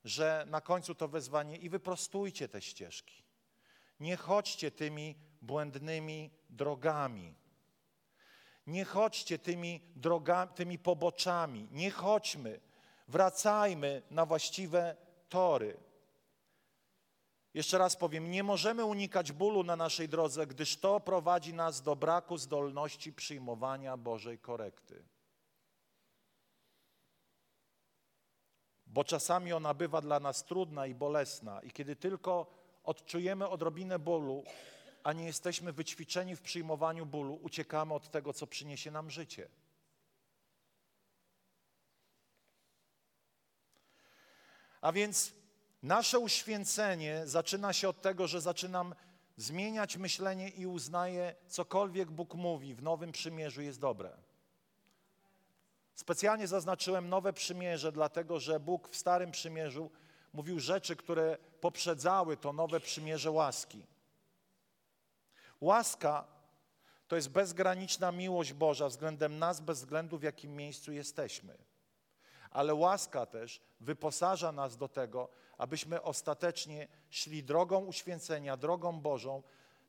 że 0.05 0.47
na 0.49 0.61
końcu 0.61 0.95
to 0.95 1.09
wezwanie 1.09 1.57
i 1.57 1.69
wyprostujcie 1.69 2.49
te 2.49 2.63
ścieżki. 2.63 3.23
Nie 4.01 4.17
chodźcie 4.17 4.71
tymi 4.71 5.15
błędnymi 5.43 6.31
drogami. 6.51 7.35
Nie 8.67 8.85
chodźcie 8.85 9.39
tymi 9.39 9.81
drogami, 9.95 10.53
tymi 10.55 10.79
poboczami. 10.79 11.69
Nie 11.73 11.91
chodźmy. 11.91 12.61
Wracajmy 13.09 14.03
na 14.11 14.27
właściwe 14.27 14.97
tory. 15.29 15.77
Jeszcze 17.57 17.79
raz 17.79 17.97
powiem, 17.97 18.31
nie 18.31 18.43
możemy 18.43 18.85
unikać 18.85 19.33
bólu 19.33 19.63
na 19.63 19.77
naszej 19.77 20.09
drodze, 20.09 20.47
gdyż 20.47 20.77
to 20.77 21.01
prowadzi 21.01 21.55
nas 21.55 21.83
do 21.83 21.97
braku 21.97 22.39
zdolności 22.39 23.13
przyjmowania 23.13 23.97
Bożej 23.97 24.39
korekty. 24.39 25.05
Bo 28.87 29.05
czasami 29.05 29.53
ona 29.53 29.75
bywa 29.75 30.01
dla 30.01 30.21
nas 30.21 30.45
trudna 30.45 30.87
i 30.87 30.95
bolesna, 30.95 31.61
i 31.61 31.71
kiedy 31.71 31.97
tylko 31.97 32.47
odczujemy 32.85 33.49
odrobinę 33.49 33.99
bólu, 33.99 34.45
a 35.03 35.13
nie 35.13 35.25
jesteśmy 35.25 35.73
wyćwiczeni 35.73 36.37
w 36.37 36.41
przyjmowaniu 36.41 37.07
bólu, 37.07 37.39
uciekamy 37.43 37.95
od 37.95 38.11
tego, 38.11 38.33
co 38.33 38.47
przyniesie 38.47 38.91
nam 38.91 39.11
życie. 39.11 39.49
A 44.81 44.93
więc 44.93 45.46
nasze 45.87 46.19
uświęcenie 46.19 47.23
zaczyna 47.25 47.73
się 47.73 47.89
od 47.89 48.03
tego, 48.03 48.27
że 48.27 48.41
zaczynam 48.41 48.95
zmieniać 49.37 49.97
myślenie 49.97 50.49
i 50.49 50.67
uznaję, 50.67 51.35
cokolwiek 51.49 52.11
Bóg 52.11 52.35
mówi 52.35 52.75
w 52.75 52.83
Nowym 52.83 53.13
Przymierzu 53.13 53.63
jest 53.63 53.81
dobre. 53.81 54.17
Specjalnie 55.95 56.49
zaznaczyłem 56.49 57.09
Nowe 57.09 57.33
Przymierze, 57.33 57.93
dlatego 57.93 58.41
że 58.41 58.61
Bóg 58.61 58.89
w 58.89 58.97
Starym 58.97 59.31
Przymierzu 59.31 59.91
mówił 60.33 60.61
rzeczy, 60.61 60.97
które 60.97 61.39
poprzedzały 61.61 62.37
to 62.37 62.53
Nowe 62.53 62.81
Przymierze 62.81 63.31
łaski. 63.31 63.87
Łaska 65.61 66.25
to 67.09 67.17
jest 67.17 67.31
bezgraniczna 67.31 68.13
miłość 68.13 68.53
Boża 68.53 68.89
względem 68.89 69.39
nas, 69.39 69.61
bez 69.61 69.79
względu 69.79 70.19
w 70.19 70.23
jakim 70.23 70.57
miejscu 70.57 70.93
jesteśmy. 70.93 71.59
Ale 72.51 72.75
łaska 72.75 73.27
też 73.27 73.61
wyposaża 73.81 74.53
nas 74.53 74.77
do 74.77 74.89
tego, 74.89 75.29
abyśmy 75.59 76.03
ostatecznie 76.03 76.89
szli 77.11 77.45
drogą 77.45 77.85
uświęcenia, 77.85 78.57
drogą 78.57 79.01
Bożą, 79.01 79.43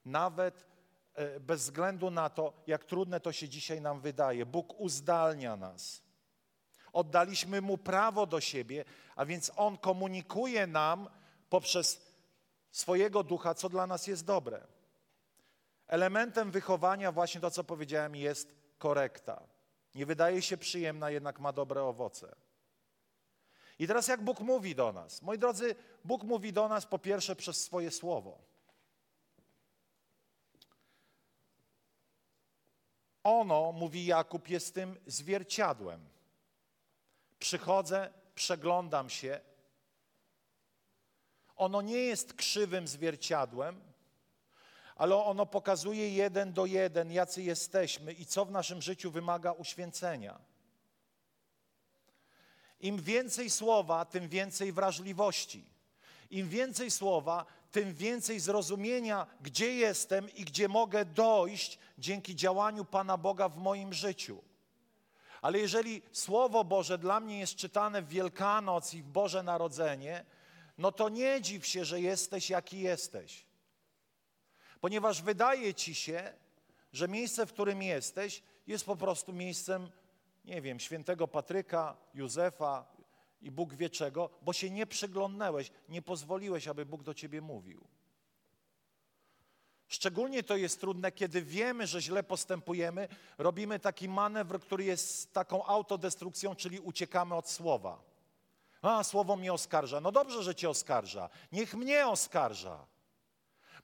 nawet 0.06 0.66
e, 1.14 1.40
bez 1.40 1.62
względu 1.62 2.12
na 2.12 2.30
to, 2.30 2.54
jak 2.68 2.86
trudne 2.86 3.20
to 3.20 3.32
się 3.32 3.50
dzisiaj 3.50 3.82
nam 3.82 4.00
wydaje. 4.00 4.46
Bóg 4.46 4.80
uzdalnia 4.80 5.56
nas. 5.56 6.02
Oddaliśmy 6.94 7.62
Mu 7.62 7.78
prawo 7.78 8.26
do 8.26 8.42
siebie, 8.42 8.86
a 9.16 9.26
więc 9.26 9.52
On 9.56 9.78
komunikuje 9.78 10.68
nam 10.68 11.10
poprzez 11.50 12.02
swojego 12.72 13.24
ducha, 13.24 13.54
co 13.54 13.70
dla 13.70 13.88
nas 13.88 14.08
jest 14.08 14.26
dobre. 14.26 14.68
Elementem 15.88 16.52
wychowania, 16.52 17.12
właśnie 17.12 17.42
to, 17.42 17.52
co 17.52 17.64
powiedziałem, 17.64 18.16
jest 18.16 18.56
korekta. 18.78 19.44
Nie 19.96 20.06
wydaje 20.06 20.42
się 20.42 20.58
przyjemna, 20.58 21.10
jednak 21.10 21.40
ma 21.40 21.54
dobre 21.54 21.84
owoce. 21.84 22.36
I 23.80 23.88
teraz 23.88 24.08
jak 24.08 24.24
Bóg 24.24 24.40
mówi 24.40 24.76
do 24.76 24.94
nas? 24.94 25.22
Moi 25.22 25.38
drodzy, 25.38 25.76
Bóg 26.04 26.24
mówi 26.24 26.54
do 26.54 26.68
nas 26.68 26.86
po 26.86 27.00
pierwsze 27.00 27.36
przez 27.36 27.64
swoje 27.64 27.92
słowo. 27.92 28.38
Ono, 33.24 33.72
mówi 33.72 34.06
Jakub, 34.06 34.50
jest 34.50 34.74
tym 34.74 35.00
zwierciadłem. 35.08 36.10
Przychodzę, 37.40 38.14
przeglądam 38.36 39.10
się. 39.10 39.40
Ono 41.56 41.82
nie 41.82 42.00
jest 42.00 42.34
krzywym 42.34 42.88
zwierciadłem, 42.88 43.82
ale 44.96 45.16
ono 45.16 45.46
pokazuje 45.46 46.10
jeden 46.10 46.54
do 46.54 46.66
jeden, 46.66 47.12
jacy 47.12 47.44
jesteśmy 47.44 48.14
i 48.14 48.26
co 48.26 48.46
w 48.46 48.52
naszym 48.52 48.82
życiu 48.82 49.12
wymaga 49.12 49.52
uświęcenia. 49.52 50.40
Im 52.80 53.02
więcej 53.02 53.50
słowa, 53.50 54.06
tym 54.06 54.30
więcej 54.30 54.72
wrażliwości. 54.72 55.64
Im 56.30 56.50
więcej 56.50 56.92
słowa, 56.92 57.46
tym 57.72 57.94
więcej 57.94 58.40
zrozumienia, 58.40 59.28
gdzie 59.42 59.74
jestem 59.74 60.34
i 60.34 60.46
gdzie 60.46 60.68
mogę 60.68 61.06
dojść 61.06 61.80
dzięki 61.98 62.36
działaniu 62.36 62.86
Pana 62.86 63.18
Boga 63.18 63.50
w 63.50 63.58
moim 63.58 63.94
życiu. 63.94 64.42
Ale 65.42 65.60
jeżeli 65.60 66.02
Słowo 66.12 66.64
Boże 66.64 66.98
dla 66.98 67.20
mnie 67.20 67.40
jest 67.40 67.56
czytane 67.56 68.02
w 68.02 68.08
Wielkanoc 68.08 68.94
i 68.94 69.02
w 69.02 69.08
Boże 69.08 69.44
Narodzenie, 69.44 70.26
no 70.78 70.92
to 70.92 71.10
nie 71.10 71.42
dziw 71.42 71.68
się, 71.68 71.86
że 71.86 72.02
jesteś 72.02 72.50
jaki 72.50 72.80
jesteś. 72.80 73.46
Ponieważ 74.82 75.22
wydaje 75.22 75.74
ci 75.74 75.96
się, 75.96 76.34
że 76.94 77.08
miejsce, 77.08 77.46
w 77.46 77.54
którym 77.54 77.84
jesteś, 77.84 78.44
jest 78.68 78.86
po 78.86 78.96
prostu 78.96 79.34
miejscem, 79.34 79.92
nie 80.48 80.62
wiem, 80.62 80.80
świętego 80.80 81.28
Patryka, 81.28 81.98
Józefa 82.14 82.86
i 83.42 83.52
Bóg 83.52 83.74
wie 83.74 83.90
czego, 83.90 84.30
bo 84.42 84.54
się 84.54 84.70
nie 84.70 84.86
przyglądnąłeś, 84.86 85.72
nie 85.90 86.02
pozwoliłeś, 86.02 86.68
aby 86.68 86.86
Bóg 86.86 87.04
do 87.04 87.14
ciebie 87.14 87.42
mówił. 87.42 87.88
Szczególnie 89.88 90.44
to 90.44 90.56
jest 90.56 90.80
trudne, 90.80 91.12
kiedy 91.12 91.42
wiemy, 91.42 91.88
że 91.88 92.02
źle 92.02 92.24
postępujemy, 92.24 93.08
robimy 93.38 93.80
taki 93.80 94.10
manewr, 94.10 94.60
który 94.60 94.84
jest 94.84 95.34
taką 95.34 95.66
autodestrukcją, 95.66 96.56
czyli 96.56 96.80
uciekamy 96.80 97.36
od 97.36 97.50
słowa. 97.50 98.04
A, 98.82 99.04
słowo 99.04 99.36
mnie 99.36 99.54
oskarża. 99.54 100.02
No 100.02 100.12
dobrze, 100.12 100.44
że 100.44 100.56
cię 100.56 100.70
oskarża. 100.70 101.30
Niech 101.52 101.74
mnie 101.74 102.08
oskarża. 102.08 102.86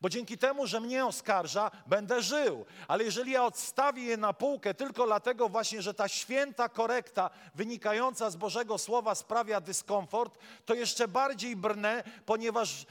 Bo 0.03 0.09
dzięki 0.09 0.37
temu, 0.37 0.67
że 0.67 0.79
mnie 0.79 1.05
oskarża, 1.05 1.71
będę 1.87 2.21
żył. 2.21 2.65
Ale 2.87 3.03
jeżeli 3.03 3.31
ja 3.31 3.45
odstawię 3.45 4.03
je 4.03 4.17
na 4.17 4.33
półkę 4.33 4.73
tylko 4.73 5.05
dlatego 5.05 5.49
właśnie, 5.49 5.81
że 5.81 5.93
ta 5.93 6.07
święta 6.07 6.69
korekta 6.69 7.29
wynikająca 7.55 8.29
z 8.29 8.35
Bożego 8.35 8.77
Słowa 8.77 9.15
sprawia 9.15 9.61
dyskomfort, 9.61 10.37
to 10.65 10.73
jeszcze 10.73 11.07
bardziej 11.07 11.55
brnę, 11.55 12.03
ponieważ, 12.25 12.85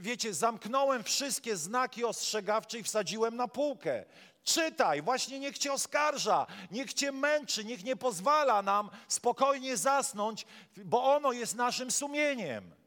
wiecie, 0.00 0.34
zamknąłem 0.34 1.02
wszystkie 1.02 1.56
znaki 1.56 2.04
ostrzegawcze 2.04 2.78
i 2.78 2.82
wsadziłem 2.82 3.36
na 3.36 3.48
półkę. 3.48 4.04
Czytaj, 4.44 5.02
właśnie 5.02 5.38
niech 5.38 5.58
cię 5.58 5.72
oskarża, 5.72 6.46
niech 6.70 6.94
cię 6.94 7.12
męczy, 7.12 7.64
niech 7.64 7.84
nie 7.84 7.96
pozwala 7.96 8.62
nam 8.62 8.90
spokojnie 9.08 9.76
zasnąć, 9.76 10.46
bo 10.76 11.14
ono 11.14 11.32
jest 11.32 11.54
naszym 11.54 11.90
sumieniem. 11.90 12.83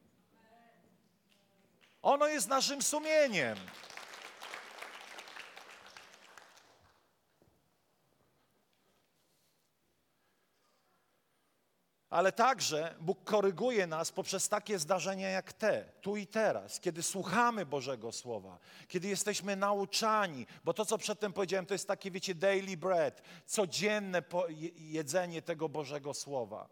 Ono 2.07 2.27
jest 2.27 2.47
naszym 2.47 2.81
sumieniem. 2.81 3.57
Ale 12.09 12.31
także 12.31 12.95
Bóg 12.99 13.23
koryguje 13.23 13.87
nas 13.87 14.11
poprzez 14.11 14.49
takie 14.49 14.79
zdarzenia 14.79 15.29
jak 15.29 15.53
te, 15.53 15.85
tu 16.01 16.17
i 16.17 16.27
teraz, 16.27 16.79
kiedy 16.79 17.03
słuchamy 17.03 17.65
Bożego 17.65 18.11
Słowa, 18.11 18.57
kiedy 18.87 19.07
jesteśmy 19.07 19.55
nauczani, 19.55 20.47
bo 20.63 20.73
to, 20.73 20.85
co 20.85 20.97
przedtem 20.97 21.33
powiedziałem, 21.33 21.65
to 21.65 21.73
jest 21.73 21.87
takie, 21.87 22.11
wiecie, 22.11 22.35
daily 22.35 22.77
bread, 22.77 23.21
codzienne 23.45 24.23
jedzenie 24.75 25.41
tego 25.41 25.69
Bożego 25.69 26.13
Słowa. 26.13 26.69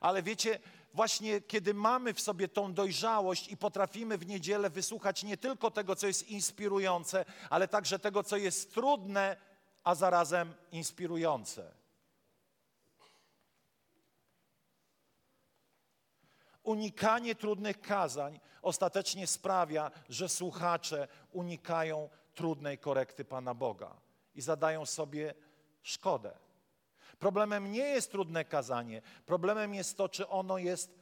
Ale 0.00 0.22
wiecie, 0.22 0.58
właśnie 0.96 1.40
kiedy 1.40 1.74
mamy 1.74 2.14
w 2.14 2.20
sobie 2.20 2.48
tą 2.48 2.74
dojrzałość 2.74 3.48
i 3.48 3.56
potrafimy 3.56 4.18
w 4.18 4.26
niedzielę 4.26 4.70
wysłuchać 4.70 5.22
nie 5.22 5.36
tylko 5.36 5.70
tego, 5.70 5.96
co 5.96 6.06
jest 6.06 6.28
inspirujące, 6.28 7.24
ale 7.50 7.68
także 7.68 7.98
tego, 7.98 8.22
co 8.22 8.36
jest 8.36 8.74
trudne, 8.74 9.36
a 9.84 9.94
zarazem 9.94 10.54
inspirujące. 10.72 11.72
Unikanie 16.62 17.34
trudnych 17.34 17.80
kazań 17.80 18.40
ostatecznie 18.62 19.26
sprawia, 19.26 19.90
że 20.08 20.28
słuchacze 20.28 21.08
unikają 21.32 22.08
trudnej 22.34 22.78
korekty 22.78 23.24
Pana 23.24 23.54
Boga 23.54 23.96
i 24.34 24.40
zadają 24.40 24.86
sobie 24.86 25.34
szkodę. 25.82 26.45
Problemem 27.18 27.72
nie 27.72 27.88
jest 27.88 28.10
trudne 28.10 28.44
kazanie, 28.44 29.02
problemem 29.26 29.74
jest 29.74 29.96
to, 29.96 30.08
czy 30.08 30.28
ono 30.28 30.58
jest 30.58 30.98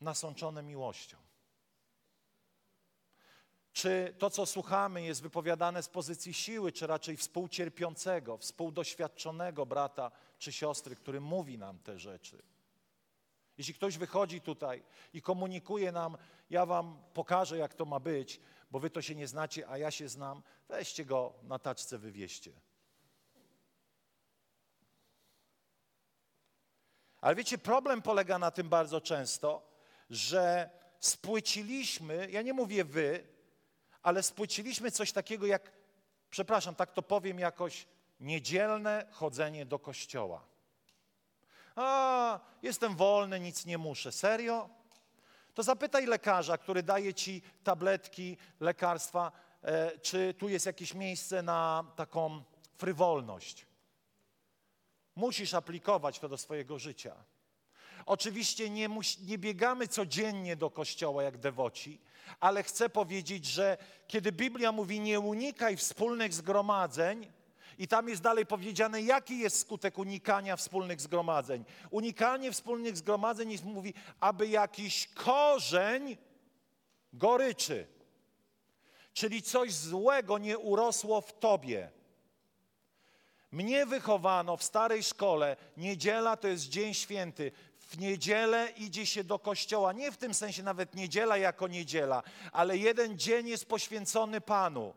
nasączone 0.00 0.62
miłością. 0.62 1.16
czy 3.74 4.14
to, 4.18 4.30
co 4.30 4.46
słuchamy, 4.46 5.02
jest 5.02 5.22
wypowiadane 5.22 5.82
z 5.82 5.88
pozycji 5.88 6.34
siły, 6.34 6.72
czy 6.72 6.86
raczej 6.86 7.16
współcierpiącego, 7.16 8.38
współdoświadczonego 8.38 9.66
brata 9.66 10.10
czy 10.38 10.52
siostry, 10.52 10.96
który 10.96 11.20
mówi 11.20 11.58
nam 11.58 11.78
te 11.78 11.98
rzeczy. 11.98 12.42
Jeśli 13.58 13.74
ktoś 13.74 13.98
wychodzi 13.98 14.40
tutaj 14.40 14.82
i 15.12 15.22
komunikuje 15.22 15.92
nam, 15.92 16.16
ja 16.50 16.66
wam 16.66 17.02
pokażę, 17.14 17.58
jak 17.58 17.74
to 17.74 17.84
ma 17.84 18.00
być, 18.00 18.40
bo 18.70 18.80
wy 18.80 18.90
to 18.90 19.02
się 19.02 19.14
nie 19.14 19.28
znacie, 19.28 19.68
a 19.68 19.78
ja 19.78 19.90
się 19.90 20.08
znam, 20.08 20.42
weźcie 20.68 21.04
go 21.04 21.34
na 21.42 21.58
taczce, 21.58 21.98
wywieźcie. 21.98 22.52
Ale 27.24 27.34
wiecie, 27.34 27.58
problem 27.58 28.02
polega 28.02 28.38
na 28.38 28.50
tym 28.50 28.68
bardzo 28.68 29.00
często, 29.00 29.62
że 30.10 30.70
spłyciliśmy, 31.00 32.28
ja 32.30 32.42
nie 32.42 32.52
mówię 32.52 32.84
wy, 32.84 33.26
ale 34.02 34.22
spłyciliśmy 34.22 34.90
coś 34.90 35.12
takiego 35.12 35.46
jak, 35.46 35.72
przepraszam, 36.30 36.74
tak 36.74 36.92
to 36.92 37.02
powiem 37.02 37.38
jakoś, 37.38 37.86
niedzielne 38.20 39.06
chodzenie 39.10 39.66
do 39.66 39.78
kościoła. 39.78 40.44
A, 41.76 42.40
jestem 42.62 42.96
wolny, 42.96 43.40
nic 43.40 43.66
nie 43.66 43.78
muszę. 43.78 44.12
Serio? 44.12 44.68
To 45.54 45.62
zapytaj 45.62 46.06
lekarza, 46.06 46.58
który 46.58 46.82
daje 46.82 47.14
ci 47.14 47.42
tabletki, 47.62 48.36
lekarstwa, 48.60 49.32
e, 49.62 49.98
czy 49.98 50.34
tu 50.34 50.48
jest 50.48 50.66
jakieś 50.66 50.94
miejsce 50.94 51.42
na 51.42 51.84
taką 51.96 52.42
frywolność. 52.76 53.66
Musisz 55.16 55.54
aplikować 55.54 56.18
to 56.18 56.28
do 56.28 56.38
swojego 56.38 56.78
życia. 56.78 57.14
Oczywiście 58.06 58.70
nie, 58.70 58.88
nie 59.22 59.38
biegamy 59.38 59.88
codziennie 59.88 60.56
do 60.56 60.70
kościoła 60.70 61.22
jak 61.22 61.38
dewoci, 61.38 62.00
ale 62.40 62.62
chcę 62.62 62.88
powiedzieć, 62.88 63.46
że 63.46 63.78
kiedy 64.06 64.32
Biblia 64.32 64.72
mówi 64.72 65.00
nie 65.00 65.20
unikaj 65.20 65.76
wspólnych 65.76 66.34
zgromadzeń, 66.34 67.32
i 67.78 67.88
tam 67.88 68.08
jest 68.08 68.22
dalej 68.22 68.46
powiedziane, 68.46 69.02
jaki 69.02 69.38
jest 69.38 69.58
skutek 69.58 69.98
unikania 69.98 70.56
wspólnych 70.56 71.00
zgromadzeń. 71.00 71.64
Unikanie 71.90 72.52
wspólnych 72.52 72.96
zgromadzeń 72.96 73.52
jest, 73.52 73.64
mówi, 73.64 73.94
aby 74.20 74.48
jakiś 74.48 75.06
korzeń 75.06 76.16
goryczy, 77.12 77.86
czyli 79.12 79.42
coś 79.42 79.72
złego 79.72 80.38
nie 80.38 80.58
urosło 80.58 81.20
w 81.20 81.38
tobie. 81.38 81.90
Mnie 83.54 83.86
wychowano 83.86 84.56
w 84.56 84.62
starej 84.62 85.02
szkole, 85.02 85.56
niedziela 85.76 86.36
to 86.36 86.48
jest 86.48 86.68
dzień 86.68 86.94
święty. 86.94 87.52
W 87.78 87.98
niedzielę 87.98 88.68
idzie 88.76 89.06
się 89.06 89.24
do 89.24 89.38
kościoła. 89.38 89.92
Nie 89.92 90.12
w 90.12 90.16
tym 90.16 90.34
sensie 90.34 90.62
nawet 90.62 90.94
niedziela 90.94 91.36
jako 91.36 91.68
niedziela, 91.68 92.22
ale 92.52 92.76
jeden 92.76 93.18
dzień 93.18 93.48
jest 93.48 93.66
poświęcony 93.66 94.40
Panu. 94.40 94.94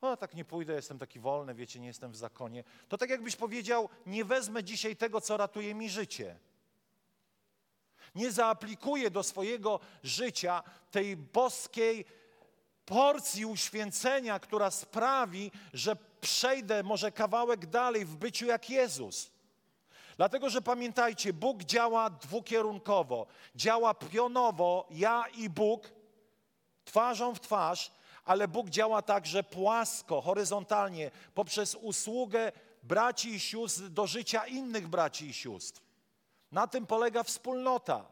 O, 0.00 0.16
tak 0.16 0.34
nie 0.34 0.44
pójdę, 0.44 0.72
jestem 0.72 0.98
taki 0.98 1.20
wolny, 1.20 1.54
wiecie, 1.54 1.80
nie 1.80 1.86
jestem 1.86 2.12
w 2.12 2.16
zakonie. 2.16 2.64
To 2.88 2.98
tak 2.98 3.10
jakbyś 3.10 3.36
powiedział, 3.36 3.88
nie 4.06 4.24
wezmę 4.24 4.64
dzisiaj 4.64 4.96
tego, 4.96 5.20
co 5.20 5.36
ratuje 5.36 5.74
mi 5.74 5.90
życie. 5.90 6.38
Nie 8.14 8.32
zaaplikuję 8.32 9.10
do 9.10 9.22
swojego 9.22 9.80
życia 10.02 10.62
tej 10.90 11.16
boskiej 11.16 12.04
porcji 12.90 13.46
uświęcenia, 13.46 14.38
która 14.38 14.70
sprawi, 14.70 15.50
że 15.72 15.96
przejdę 16.20 16.82
może 16.82 17.12
kawałek 17.12 17.66
dalej 17.66 18.04
w 18.04 18.16
byciu 18.16 18.46
jak 18.46 18.70
Jezus. 18.70 19.30
Dlatego, 20.16 20.50
że 20.50 20.62
pamiętajcie, 20.62 21.32
Bóg 21.32 21.64
działa 21.64 22.10
dwukierunkowo. 22.10 23.26
Działa 23.56 23.94
pionowo, 23.94 24.86
ja 24.90 25.24
i 25.36 25.50
Bóg, 25.50 25.90
twarzą 26.84 27.34
w 27.34 27.40
twarz, 27.40 27.92
ale 28.24 28.48
Bóg 28.48 28.68
działa 28.68 29.02
także 29.02 29.42
płasko, 29.42 30.20
horyzontalnie, 30.20 31.10
poprzez 31.34 31.74
usługę 31.74 32.52
braci 32.82 33.28
i 33.28 33.40
sióstr 33.40 33.88
do 33.88 34.06
życia 34.06 34.46
innych 34.46 34.88
braci 34.88 35.26
i 35.26 35.34
sióstr. 35.34 35.80
Na 36.52 36.66
tym 36.66 36.86
polega 36.86 37.22
wspólnota. 37.22 38.04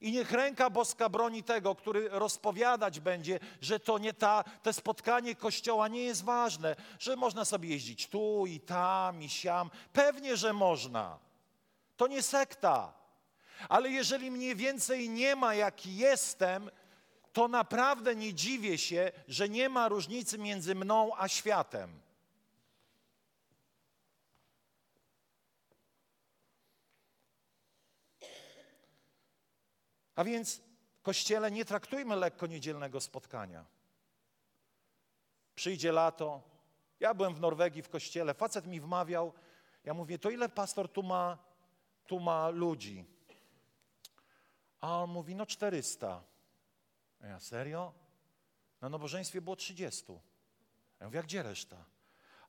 I 0.00 0.12
niech 0.12 0.32
ręka 0.32 0.70
boska 0.70 1.08
broni 1.08 1.42
tego, 1.42 1.74
który 1.74 2.08
rozpowiadać 2.08 3.00
będzie, 3.00 3.40
że 3.60 3.80
to 3.80 3.98
nie 3.98 4.14
ta, 4.14 4.44
te 4.62 4.72
spotkanie 4.72 5.34
kościoła 5.34 5.88
nie 5.88 6.02
jest 6.02 6.24
ważne, 6.24 6.76
że 6.98 7.16
można 7.16 7.44
sobie 7.44 7.68
jeździć 7.68 8.06
tu 8.06 8.46
i 8.46 8.60
tam 8.60 9.22
i 9.22 9.28
siam. 9.28 9.70
Pewnie, 9.92 10.36
że 10.36 10.52
można. 10.52 11.18
To 11.96 12.06
nie 12.06 12.22
sekta. 12.22 12.92
Ale 13.68 13.90
jeżeli 13.90 14.30
mniej 14.30 14.56
więcej 14.56 15.08
nie 15.08 15.36
ma, 15.36 15.54
jaki 15.54 15.96
jestem, 15.96 16.70
to 17.32 17.48
naprawdę 17.48 18.16
nie 18.16 18.34
dziwię 18.34 18.78
się, 18.78 19.12
że 19.28 19.48
nie 19.48 19.68
ma 19.68 19.88
różnicy 19.88 20.38
między 20.38 20.74
mną 20.74 21.10
a 21.16 21.28
światem. 21.28 22.05
A 30.16 30.24
więc, 30.24 30.60
kościele, 31.02 31.50
nie 31.50 31.64
traktujmy 31.64 32.16
lekko 32.16 32.46
niedzielnego 32.46 33.00
spotkania. 33.00 33.64
Przyjdzie 35.54 35.92
lato. 35.92 36.42
Ja 37.00 37.14
byłem 37.14 37.34
w 37.34 37.40
Norwegii 37.40 37.82
w 37.82 37.88
kościele, 37.88 38.34
facet 38.34 38.66
mi 38.66 38.80
wmawiał, 38.80 39.32
ja 39.84 39.94
mówię, 39.94 40.18
to 40.18 40.30
ile 40.30 40.48
pastor 40.48 40.88
tu 40.88 41.02
ma, 41.02 41.38
tu 42.06 42.20
ma 42.20 42.48
ludzi? 42.48 43.04
A 44.80 45.02
on 45.02 45.10
mówi, 45.10 45.34
no 45.34 45.46
400. 45.46 46.22
A 47.20 47.26
ja, 47.26 47.40
serio? 47.40 47.92
Na 48.80 48.88
nabożeństwie 48.88 49.40
było 49.40 49.56
30. 49.56 50.04
Ja 51.00 51.06
mówię, 51.06 51.18
a 51.18 51.22
gdzie 51.22 51.42
reszta? 51.42 51.84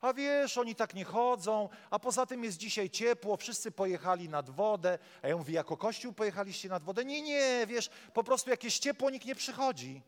A 0.00 0.12
wiesz, 0.12 0.58
oni 0.58 0.74
tak 0.74 0.94
nie 0.94 1.04
chodzą, 1.04 1.68
a 1.90 1.98
poza 1.98 2.26
tym 2.26 2.44
jest 2.44 2.58
dzisiaj 2.58 2.90
ciepło, 2.90 3.36
wszyscy 3.36 3.70
pojechali 3.70 4.28
nad 4.28 4.50
wodę. 4.50 4.98
A 5.22 5.28
ja 5.28 5.36
mówię, 5.36 5.54
jako 5.54 5.76
kościół 5.76 6.12
pojechaliście 6.12 6.68
nad 6.68 6.82
wodę? 6.82 7.04
Nie, 7.04 7.22
nie, 7.22 7.66
wiesz, 7.66 7.90
po 8.14 8.24
prostu 8.24 8.50
jak 8.50 8.64
jest 8.64 8.78
ciepło, 8.78 9.10
nikt 9.10 9.26
nie 9.26 9.34
przychodzi. 9.34 10.02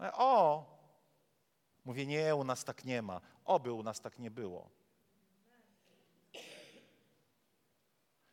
Ja, 0.00 0.12
o! 0.12 0.64
Mówię, 1.84 2.06
nie, 2.06 2.34
u 2.34 2.44
nas 2.44 2.64
tak 2.64 2.84
nie 2.84 3.02
ma. 3.02 3.20
Oby 3.44 3.72
u 3.72 3.82
nas 3.82 4.00
tak 4.00 4.18
nie 4.18 4.30
było. 4.30 4.70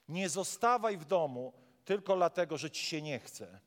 Nie 0.07 0.29
zostawaj 0.29 0.97
w 0.97 1.05
domu 1.05 1.53
tylko 1.85 2.15
dlatego, 2.15 2.57
że 2.57 2.71
ci 2.71 2.85
się 2.85 3.01
nie 3.01 3.19
chce. 3.19 3.59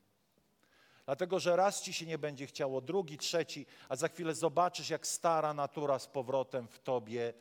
Dlatego, 1.07 1.41
że 1.41 1.57
raz 1.57 1.83
ci 1.83 1.93
się 1.93 2.07
nie 2.07 2.19
będzie 2.19 2.47
chciało, 2.47 2.81
drugi, 2.81 3.19
trzeci, 3.19 3.67
a 3.89 3.97
za 3.97 4.09
chwilę 4.09 4.35
zobaczysz, 4.35 4.91
jak 4.91 5.07
stara 5.07 5.55
natura 5.55 5.99
z 5.99 6.07
powrotem 6.07 6.69
w 6.69 6.79
tobie 6.79 7.35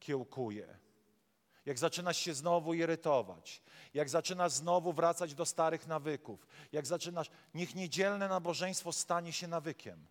kiełkuje. 0.00 0.78
Jak 1.66 1.78
zaczynasz 1.78 2.16
się 2.16 2.34
znowu 2.34 2.74
irytować, 2.74 3.62
jak 3.94 4.08
zaczynasz 4.08 4.52
znowu 4.52 4.92
wracać 4.92 5.34
do 5.34 5.46
starych 5.46 5.86
nawyków, 5.86 6.46
jak 6.72 6.86
zaczynasz, 6.86 7.30
niech 7.54 7.74
niedzielne 7.74 8.28
nabożeństwo 8.28 8.92
stanie 8.92 9.32
się 9.32 9.48
nawykiem. 9.48 10.06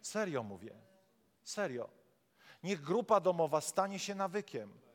Serio 0.00 0.42
mówię, 0.42 0.74
serio. 1.44 1.88
Niech 2.62 2.80
grupa 2.80 3.20
domowa 3.20 3.60
stanie 3.60 3.98
się 3.98 4.14
nawykiem. 4.14 4.85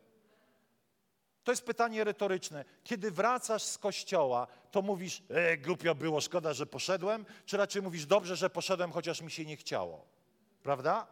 To 1.44 1.52
jest 1.52 1.66
pytanie 1.66 2.04
retoryczne. 2.04 2.66
Kiedy 2.84 3.12
wracasz 3.12 3.64
z 3.64 3.78
kościoła, 3.78 4.48
to 4.72 4.82
mówisz, 4.82 5.24
e, 5.30 5.58
głupio 5.58 5.96
było, 5.96 6.22
szkoda, 6.22 6.54
że 6.54 6.66
poszedłem, 6.66 7.26
czy 7.46 7.58
raczej 7.58 7.82
mówisz, 7.82 8.06
dobrze, 8.06 8.36
że 8.36 8.50
poszedłem, 8.50 8.92
chociaż 8.92 9.22
mi 9.22 9.32
się 9.32 9.46
nie 9.46 9.58
chciało. 9.58 10.06
Prawda? 10.64 11.08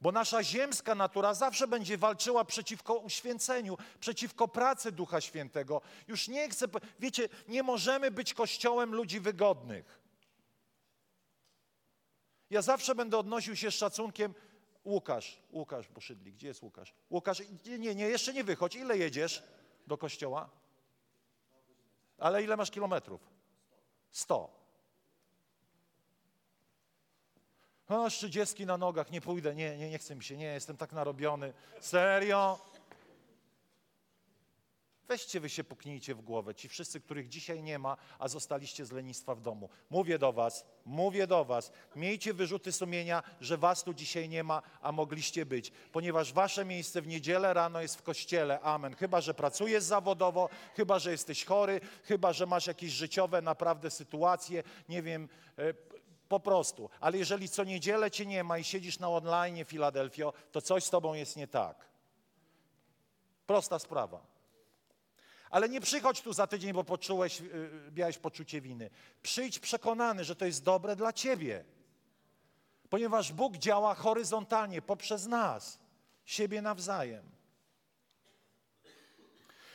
Bo 0.00 0.12
nasza 0.12 0.42
ziemska 0.42 0.94
natura 0.94 1.34
zawsze 1.34 1.68
będzie 1.68 1.98
walczyła 1.98 2.44
przeciwko 2.44 2.94
uświęceniu, 2.94 3.78
przeciwko 4.00 4.48
pracy 4.48 4.92
Ducha 4.92 5.20
Świętego. 5.20 5.80
Już 6.08 6.28
nie 6.28 6.48
chcę, 6.48 6.66
wiecie, 6.98 7.28
nie 7.48 7.62
możemy 7.62 8.10
być 8.10 8.34
kościołem 8.34 8.94
ludzi 8.94 9.20
wygodnych. 9.20 9.98
Ja 12.50 12.62
zawsze 12.62 12.94
będę 12.94 13.18
odnosił 13.18 13.56
się 13.56 13.70
z 13.70 13.74
szacunkiem 13.74 14.34
Łukasz, 14.88 15.38
Łukasz 15.52 15.88
Buszydlik, 15.88 16.34
gdzie 16.34 16.48
jest 16.48 16.62
Łukasz? 16.62 16.94
Łukasz, 17.10 17.42
nie, 17.78 17.94
nie, 17.94 18.08
jeszcze 18.08 18.32
nie 18.32 18.44
wychodź. 18.44 18.74
Ile 18.74 18.98
jedziesz 18.98 19.42
do 19.86 19.98
kościoła? 19.98 20.48
Ale 22.18 22.42
ile 22.42 22.56
masz 22.56 22.70
kilometrów? 22.70 23.20
Sto. 24.10 24.50
O, 27.88 28.10
trzydziestki 28.10 28.66
na 28.66 28.78
nogach, 28.78 29.10
nie 29.10 29.20
pójdę, 29.20 29.54
nie, 29.54 29.78
nie, 29.78 29.90
nie 29.90 29.98
chcę 29.98 30.16
mi 30.16 30.24
się, 30.24 30.36
nie, 30.36 30.44
jestem 30.44 30.76
tak 30.76 30.92
narobiony. 30.92 31.52
Serio? 31.80 32.58
Weźcie 35.08 35.40
wy 35.40 35.48
się 35.48 35.64
puknijcie 35.64 36.14
w 36.14 36.20
głowę, 36.20 36.54
ci 36.54 36.68
wszyscy, 36.68 37.00
których 37.00 37.28
dzisiaj 37.28 37.62
nie 37.62 37.78
ma, 37.78 37.96
a 38.18 38.28
zostaliście 38.28 38.86
z 38.86 38.92
lenistwa 38.92 39.34
w 39.34 39.40
domu. 39.40 39.68
Mówię 39.90 40.18
do 40.18 40.32
was, 40.32 40.64
mówię 40.84 41.26
do 41.26 41.44
was, 41.44 41.72
miejcie 41.96 42.34
wyrzuty 42.34 42.72
sumienia, 42.72 43.22
że 43.40 43.58
was 43.58 43.84
tu 43.84 43.94
dzisiaj 43.94 44.28
nie 44.28 44.44
ma, 44.44 44.62
a 44.82 44.92
mogliście 44.92 45.46
być, 45.46 45.72
ponieważ 45.92 46.32
wasze 46.32 46.64
miejsce 46.64 47.02
w 47.02 47.06
niedzielę 47.06 47.54
rano 47.54 47.80
jest 47.80 47.96
w 47.96 48.02
kościele, 48.02 48.60
amen. 48.60 48.96
Chyba, 48.96 49.20
że 49.20 49.34
pracujesz 49.34 49.82
zawodowo, 49.82 50.48
chyba, 50.76 50.98
że 50.98 51.10
jesteś 51.10 51.44
chory, 51.44 51.80
chyba, 52.04 52.32
że 52.32 52.46
masz 52.46 52.66
jakieś 52.66 52.92
życiowe 52.92 53.42
naprawdę 53.42 53.90
sytuacje, 53.90 54.62
nie 54.88 55.02
wiem, 55.02 55.28
e, 55.58 55.74
po 56.28 56.40
prostu. 56.40 56.90
Ale 57.00 57.18
jeżeli 57.18 57.48
co 57.48 57.64
niedzielę 57.64 58.10
cię 58.10 58.26
nie 58.26 58.44
ma 58.44 58.58
i 58.58 58.64
siedzisz 58.64 58.98
na 58.98 59.10
online, 59.10 59.64
Filadelfio, 59.64 60.32
to 60.52 60.60
coś 60.62 60.84
z 60.84 60.90
tobą 60.90 61.14
jest 61.14 61.36
nie 61.36 61.48
tak. 61.48 61.88
Prosta 63.46 63.78
sprawa. 63.78 64.37
Ale 65.50 65.68
nie 65.68 65.80
przychodź 65.80 66.20
tu 66.20 66.32
za 66.32 66.46
tydzień, 66.46 66.72
bo 66.72 66.84
poczułeś, 66.84 67.40
yy, 67.40 67.92
miałeś 67.96 68.18
poczucie 68.18 68.60
winy. 68.60 68.90
Przyjdź 69.22 69.58
przekonany, 69.58 70.24
że 70.24 70.36
to 70.36 70.46
jest 70.46 70.64
dobre 70.64 70.96
dla 70.96 71.12
ciebie. 71.12 71.64
Ponieważ 72.90 73.32
Bóg 73.32 73.56
działa 73.56 73.94
horyzontalnie 73.94 74.82
poprzez 74.82 75.26
nas, 75.26 75.78
siebie 76.24 76.62
nawzajem. 76.62 77.37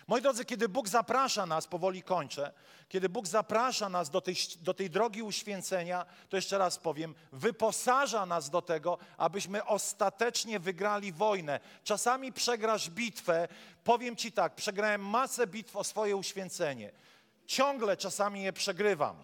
Moi 0.07 0.21
drodzy, 0.21 0.45
kiedy 0.45 0.69
Bóg 0.69 0.87
zaprasza 0.87 1.45
nas, 1.45 1.67
powoli 1.67 2.03
kończę, 2.03 2.51
kiedy 2.89 3.09
Bóg 3.09 3.27
zaprasza 3.27 3.89
nas 3.89 4.09
do 4.09 4.21
tej, 4.21 4.35
do 4.61 4.73
tej 4.73 4.89
drogi 4.89 5.23
uświęcenia, 5.23 6.05
to 6.29 6.35
jeszcze 6.35 6.57
raz 6.57 6.77
powiem, 6.77 7.15
wyposaża 7.31 8.25
nas 8.25 8.49
do 8.49 8.61
tego, 8.61 8.97
abyśmy 9.17 9.65
ostatecznie 9.65 10.59
wygrali 10.59 11.11
wojnę. 11.11 11.59
Czasami 11.83 12.33
przegrasz 12.33 12.89
bitwę, 12.89 13.47
powiem 13.83 14.15
Ci 14.15 14.31
tak, 14.31 14.55
przegrałem 14.55 15.05
masę 15.05 15.47
bitw 15.47 15.75
o 15.75 15.83
swoje 15.83 16.15
uświęcenie. 16.15 16.91
Ciągle 17.45 17.97
czasami 17.97 18.43
je 18.43 18.53
przegrywam. 18.53 19.15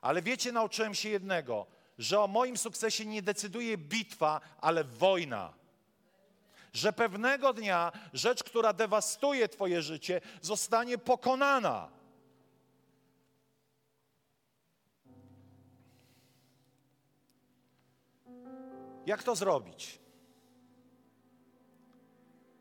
Ale 0.00 0.22
wiecie, 0.22 0.52
nauczyłem 0.52 0.94
się 0.94 1.08
jednego, 1.08 1.66
że 1.98 2.20
o 2.20 2.28
moim 2.28 2.56
sukcesie 2.56 3.06
nie 3.06 3.22
decyduje 3.22 3.78
bitwa, 3.78 4.40
ale 4.60 4.84
wojna 4.84 5.57
że 6.72 6.92
pewnego 6.92 7.52
dnia 7.52 7.92
rzecz, 8.12 8.44
która 8.44 8.72
dewastuje 8.72 9.48
Twoje 9.48 9.82
życie, 9.82 10.20
zostanie 10.42 10.98
pokonana. 10.98 11.88
Jak 19.06 19.22
to 19.22 19.36
zrobić? 19.36 19.98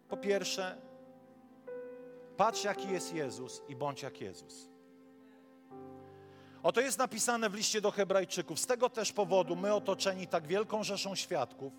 Po 0.10 0.18
pierwsze, 0.18 0.78
patrz 2.38 2.64
jaki 2.64 2.90
jest 2.90 3.14
Jezus 3.14 3.62
i 3.68 3.76
bądź 3.76 4.02
jak 4.02 4.22
Jezus. 4.22 4.70
Oto 6.64 6.82
jest 6.82 6.98
napisane 6.98 7.50
w 7.50 7.54
liście 7.54 7.82
do 7.82 7.92
Hebrajczyków. 7.92 8.60
Z 8.60 8.66
tego 8.66 8.90
też 8.90 9.12
powodu 9.12 9.56
my 9.56 9.74
otoczeni 9.74 10.28
tak 10.28 10.48
wielką 10.48 10.84
rzeszą 10.84 11.16
świadków, 11.16 11.74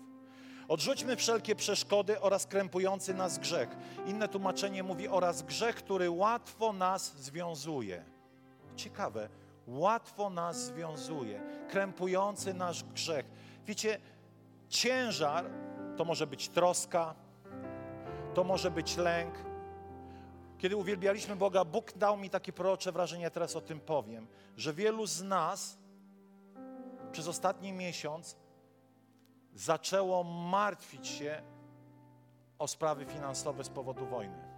Odrzućmy 0.69 1.15
wszelkie 1.15 1.55
przeszkody 1.55 2.21
oraz 2.21 2.45
krępujący 2.45 3.13
nas 3.13 3.39
grzech. 3.39 3.69
Inne 4.05 4.27
tłumaczenie 4.27 4.83
mówi 4.83 5.07
oraz 5.07 5.41
grzech, 5.41 5.75
który 5.75 6.09
łatwo 6.09 6.73
nas 6.73 7.15
związuje. 7.17 8.05
Ciekawe, 8.75 9.29
łatwo 9.67 10.29
nas 10.29 10.65
związuje, 10.65 11.41
krępujący 11.69 12.53
nasz 12.53 12.83
grzech. 12.83 13.25
Wiecie, 13.65 13.99
ciężar 14.69 15.45
to 15.97 16.05
może 16.05 16.27
być 16.27 16.49
troska, 16.49 17.15
to 18.33 18.43
może 18.43 18.71
być 18.71 18.97
lęk. 18.97 19.33
Kiedy 20.57 20.75
uwielbialiśmy 20.75 21.35
Boga, 21.35 21.65
Bóg 21.65 21.93
dał 21.97 22.17
mi 22.17 22.29
takie 22.29 22.53
prorocze 22.53 22.91
wrażenie, 22.91 23.31
teraz 23.31 23.55
o 23.55 23.61
tym 23.61 23.79
powiem, 23.79 24.27
że 24.57 24.73
wielu 24.73 25.07
z 25.07 25.21
nas 25.21 25.77
przez 27.11 27.27
ostatni 27.27 27.73
miesiąc 27.73 28.35
zaczęło 29.53 30.23
martwić 30.23 31.07
się 31.07 31.41
o 32.59 32.67
sprawy 32.67 33.05
finansowe 33.05 33.63
z 33.63 33.69
powodu 33.69 34.05
wojny. 34.05 34.49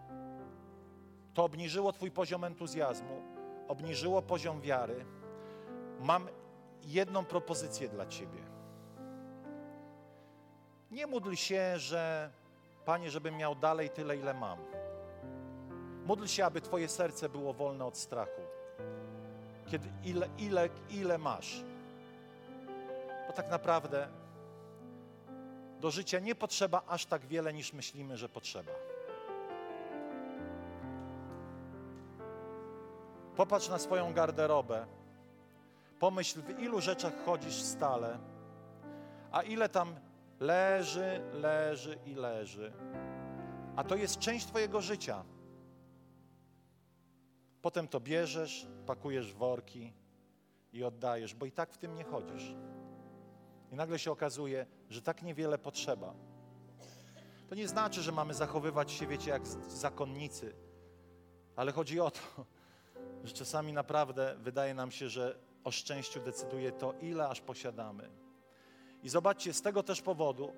To 1.34 1.44
obniżyło 1.44 1.94
Twój 1.94 2.12
poziom 2.12 2.44
entuzjazmu, 2.44 3.22
obniżyło 3.68 4.22
poziom 4.22 4.62
wiary. 4.62 5.06
Mam 6.00 6.28
jedną 6.84 7.26
propozycję 7.26 7.90
dla 7.90 8.06
Ciebie. 8.06 8.40
Nie 10.92 11.08
módl 11.08 11.34
się, 11.34 11.80
że 11.80 12.32
Panie, 12.86 13.12
żebym 13.12 13.38
miał 13.38 13.56
dalej 13.56 13.90
tyle, 13.90 14.18
ile 14.18 14.34
mam. 14.34 14.60
Módl 16.06 16.26
się, 16.26 16.46
aby 16.46 16.62
Twoje 16.62 16.88
serce 16.88 17.30
było 17.30 17.54
wolne 17.54 17.86
od 17.86 17.98
strachu. 17.98 18.42
Kiedy 19.68 19.88
ile, 20.04 20.30
ile, 20.38 20.70
ile 20.90 21.18
masz. 21.18 21.64
Bo 23.28 23.34
tak 23.34 23.50
naprawdę 23.50 24.08
do 25.82 25.92
życia 25.92 26.20
nie 26.20 26.36
potrzeba 26.36 26.82
aż 26.88 27.06
tak 27.06 27.26
wiele, 27.26 27.54
niż 27.54 27.74
myślimy, 27.74 28.18
że 28.18 28.30
potrzeba. 28.30 28.72
Popatrz 33.36 33.70
na 33.70 33.80
swoją 33.80 34.14
garderobę. 34.14 34.86
Pomyśl, 36.00 36.42
w 36.42 36.60
ilu 36.60 36.82
rzeczach 36.82 37.14
chodzisz 37.26 37.62
stale, 37.62 38.20
a 39.32 39.42
ile 39.42 39.70
tam 39.70 39.96
leży, 40.40 41.22
leży 41.34 42.00
i 42.06 42.16
leży. 42.16 42.74
A 43.76 43.84
to 43.84 43.96
jest 43.96 44.20
część 44.20 44.46
Twojego 44.46 44.82
życia. 44.82 45.24
Potem 47.62 47.88
to 47.88 48.00
bierzesz, 48.00 48.68
pakujesz 48.86 49.34
worki 49.34 49.94
i 50.74 50.84
oddajesz, 50.84 51.36
bo 51.36 51.46
i 51.46 51.52
tak 51.52 51.74
w 51.74 51.78
tym 51.78 51.96
nie 51.96 52.04
chodzisz. 52.04 52.56
I 53.72 53.76
nagle 53.76 54.00
się 54.00 54.12
okazuje, 54.12 54.66
że 54.90 55.02
tak 55.02 55.22
niewiele 55.22 55.58
potrzeba. 55.58 56.14
To 57.50 57.56
nie 57.56 57.68
znaczy, 57.68 58.02
że 58.02 58.12
mamy 58.12 58.34
zachowywać 58.34 58.92
się, 58.92 59.08
wiecie, 59.08 59.32
jak 59.32 59.48
zakonnicy, 59.68 60.54
ale 61.56 61.72
chodzi 61.72 62.00
o 62.00 62.12
to, 62.12 62.20
że 63.24 63.34
czasami 63.34 63.74
naprawdę 63.74 64.36
wydaje 64.40 64.74
nam 64.74 64.92
się, 64.92 65.10
że 65.10 65.38
o 65.64 65.72
szczęściu 65.72 66.20
decyduje 66.20 66.72
to, 66.72 66.94
ile 67.02 67.28
aż 67.28 67.42
posiadamy. 67.42 68.10
I 69.04 69.10
zobaczcie, 69.10 69.54
z 69.54 69.62
tego 69.62 69.84
też 69.84 70.02
powodu, 70.02 70.54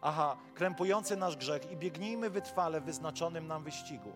aha, 0.00 0.36
krępujący 0.54 1.16
nasz 1.16 1.36
grzech 1.36 1.70
i 1.70 1.76
biegnijmy 1.76 2.30
wytrwale 2.30 2.80
w 2.80 2.84
wyznaczonym 2.84 3.46
nam 3.46 3.64
wyścigu. 3.64 4.12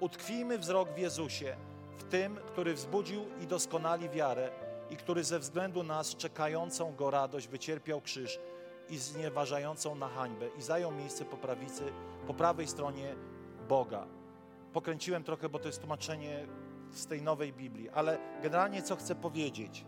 Utkwijmy 0.00 0.58
wzrok 0.58 0.88
w 0.88 0.98
Jezusie, 0.98 1.56
w 1.98 2.04
tym, 2.04 2.36
który 2.36 2.74
wzbudził 2.74 3.24
i 3.40 3.46
doskonali 3.46 4.08
wiarę, 4.08 4.65
i 4.90 4.96
który 4.96 5.24
ze 5.24 5.38
względu 5.38 5.82
nas 5.82 6.16
czekającą 6.16 6.96
Go 6.96 7.10
radość 7.10 7.48
wycierpiał 7.48 8.00
krzyż 8.00 8.38
i 8.88 8.98
znieważającą 8.98 9.94
na 9.94 10.08
hańbę 10.08 10.48
i 10.58 10.62
zajął 10.62 10.92
miejsce 10.92 11.24
po 11.24 11.36
prawicy, 11.36 11.92
po 12.26 12.34
prawej 12.34 12.66
stronie 12.66 13.14
Boga. 13.68 14.06
Pokręciłem 14.72 15.24
trochę, 15.24 15.48
bo 15.48 15.58
to 15.58 15.66
jest 15.66 15.80
tłumaczenie 15.80 16.46
z 16.92 17.06
tej 17.06 17.22
nowej 17.22 17.52
Biblii, 17.52 17.90
ale 17.90 18.18
generalnie 18.42 18.82
co 18.82 18.96
chcę 18.96 19.14
powiedzieć? 19.14 19.84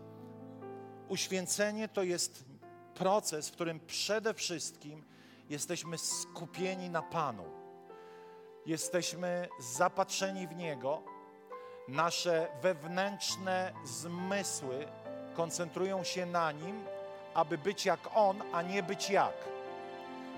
Uświęcenie 1.07 1.87
to 1.87 2.03
jest 2.03 2.45
proces, 2.93 3.49
w 3.49 3.51
którym 3.51 3.79
przede 3.79 4.33
wszystkim 4.33 5.03
jesteśmy 5.49 5.97
skupieni 5.97 6.89
na 6.89 7.01
Panu. 7.01 7.43
Jesteśmy 8.65 9.47
zapatrzeni 9.59 10.47
w 10.47 10.55
Niego, 10.55 11.03
nasze 11.89 12.47
wewnętrzne 12.61 13.73
zmysły 13.83 14.87
koncentrują 15.33 16.03
się 16.03 16.25
na 16.25 16.51
nim, 16.51 16.83
aby 17.33 17.57
być 17.57 17.85
jak 17.85 17.99
on, 18.15 18.41
a 18.53 18.61
nie 18.61 18.83
być 18.83 19.09
jak. 19.09 19.49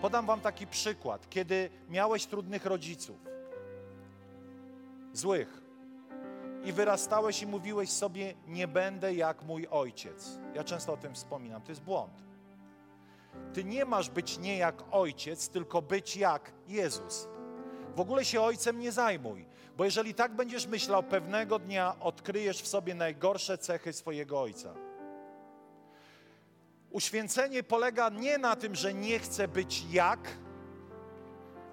Podam 0.01 0.25
Wam 0.25 0.41
taki 0.41 0.67
przykład. 0.67 1.29
Kiedy 1.29 1.69
miałeś 1.89 2.25
trudnych 2.25 2.65
rodziców, 2.65 3.17
złych, 5.13 5.61
i 6.63 6.73
wyrastałeś 6.73 7.41
i 7.41 7.47
mówiłeś 7.47 7.89
sobie: 7.89 8.33
Nie 8.47 8.67
będę 8.67 9.13
jak 9.13 9.43
mój 9.43 9.67
ojciec. 9.71 10.39
Ja 10.55 10.63
często 10.63 10.93
o 10.93 10.97
tym 10.97 11.15
wspominam, 11.15 11.61
to 11.61 11.71
jest 11.71 11.81
błąd. 11.81 12.13
Ty 13.53 13.63
nie 13.63 13.85
masz 13.85 14.09
być 14.09 14.37
nie 14.37 14.57
jak 14.57 14.83
ojciec, 14.91 15.49
tylko 15.49 15.81
być 15.81 16.17
jak 16.17 16.51
Jezus. 16.67 17.27
W 17.95 17.99
ogóle 17.99 18.25
się 18.25 18.41
ojcem 18.41 18.79
nie 18.79 18.91
zajmuj. 18.91 19.45
Bo 19.77 19.85
jeżeli 19.85 20.13
tak 20.13 20.35
będziesz 20.35 20.67
myślał, 20.67 21.03
pewnego 21.03 21.59
dnia 21.59 21.95
odkryjesz 21.99 22.61
w 22.61 22.67
sobie 22.67 22.95
najgorsze 22.95 23.57
cechy 23.57 23.93
swojego 23.93 24.41
ojca. 24.41 24.73
Uświęcenie 26.91 27.63
polega 27.63 28.09
nie 28.09 28.37
na 28.37 28.55
tym, 28.55 28.75
że 28.75 28.93
nie 28.93 29.19
chcę 29.19 29.47
być 29.47 29.83
jak, 29.91 30.19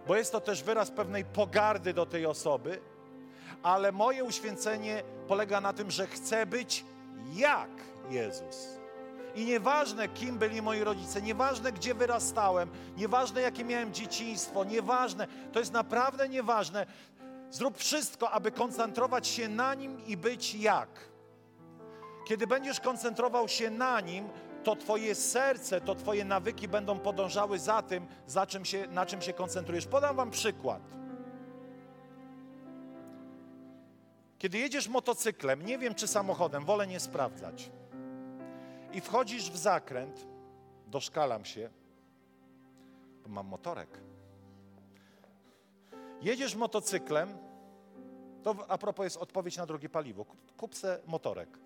bo 0.07 0.17
jest 0.17 0.33
to 0.33 0.41
też 0.41 0.63
wyraz 0.63 0.91
pewnej 0.91 1.25
pogardy 1.25 1.95
do 1.95 2.07
tej 2.07 2.27
osoby, 2.27 2.81
ale 3.63 3.93
moje 3.93 4.25
uświęcenie 4.25 5.03
polega 5.29 5.61
na 5.61 5.73
tym, 5.73 5.91
że 5.91 6.07
chcę 6.07 6.47
być 6.47 6.85
jak 7.35 7.71
Jezus. 8.11 8.79
I 9.35 9.45
nieważne, 9.45 10.09
kim 10.09 10.39
byli 10.39 10.63
moi 10.63 10.85
rodzice, 10.85 11.23
nieważne, 11.23 11.73
gdzie 11.73 11.95
wyrastałem, 11.95 12.71
nieważne, 12.97 13.41
jakie 13.41 13.65
miałem 13.65 13.95
dzieciństwo, 13.95 14.65
nieważne, 14.65 15.27
to 15.53 15.59
jest 15.59 15.73
naprawdę 15.73 16.29
nieważne. 16.29 16.87
Zrób 17.51 17.79
wszystko, 17.79 18.31
aby 18.31 18.51
koncentrować 18.51 19.27
się 19.27 19.49
na 19.49 19.75
nim 19.75 20.07
i 20.07 20.17
być 20.17 20.55
jak. 20.55 20.89
Kiedy 22.29 22.47
będziesz 22.47 22.81
koncentrował 22.81 23.49
się 23.49 23.71
na 23.71 24.01
nim, 24.01 24.29
to 24.65 24.77
Twoje 24.77 25.15
serce, 25.15 25.81
to 25.81 25.95
Twoje 25.95 26.25
nawyki 26.25 26.69
będą 26.69 26.99
podążały 26.99 27.59
za 27.59 27.83
tym, 27.83 28.07
za 28.27 28.47
czym 28.47 28.65
się, 28.65 28.87
na 28.87 29.07
czym 29.07 29.23
się 29.23 29.33
koncentrujesz. 29.33 29.87
Podam 29.87 30.17
Wam 30.17 30.31
przykład. 30.31 30.83
Kiedy 34.39 34.59
jedziesz 34.59 34.89
motocyklem, 34.89 35.67
nie 35.67 35.79
wiem 35.79 35.95
czy 35.95 36.09
samochodem, 36.09 36.65
wolę 36.65 36.87
nie 36.87 37.01
sprawdzać, 37.01 37.71
i 38.93 39.01
wchodzisz 39.01 39.51
w 39.51 39.57
zakręt, 39.57 40.27
doszkalam 40.87 41.45
się, 41.45 41.71
bo 43.23 43.29
mam 43.29 43.47
motorek. 43.47 44.08
Jedziesz 46.23 46.55
motocyklem, 46.55 47.39
to 48.43 48.55
a 48.69 48.79
propos 48.79 49.05
jest 49.05 49.17
odpowiedź 49.17 49.57
na 49.57 49.67
drogie 49.67 49.89
paliwo. 49.89 50.27
Kup, 50.57 50.75
se 50.75 51.01
motorek 51.07 51.59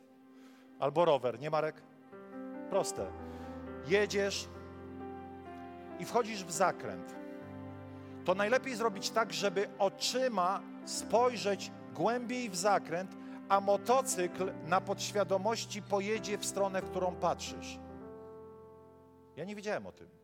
albo 0.83 1.05
rower, 1.05 1.41
nie 1.41 1.51
Marek? 1.51 1.83
Proste. 2.71 3.07
Jedziesz 3.87 4.49
i 5.99 6.05
wchodzisz 6.05 6.45
w 6.45 6.51
zakręt. 6.51 7.15
To 8.25 8.35
najlepiej 8.35 8.75
zrobić 8.75 9.11
tak, 9.11 9.33
żeby 9.33 9.69
oczyma 9.79 10.61
spojrzeć 10.85 11.73
głębiej 11.95 12.51
w 12.51 12.57
zakręt, 12.57 13.17
a 13.49 13.61
motocykl 13.61 14.53
na 14.67 14.81
podświadomości 14.81 15.83
pojedzie 15.83 16.39
w 16.39 16.47
stronę, 16.47 16.83
w 16.83 16.91
którą 16.91 17.15
patrzysz. 17.15 17.79
Ja 19.37 19.45
nie 19.45 19.55
wiedziałem 19.55 19.87
o 19.87 19.93
tym. 19.93 20.22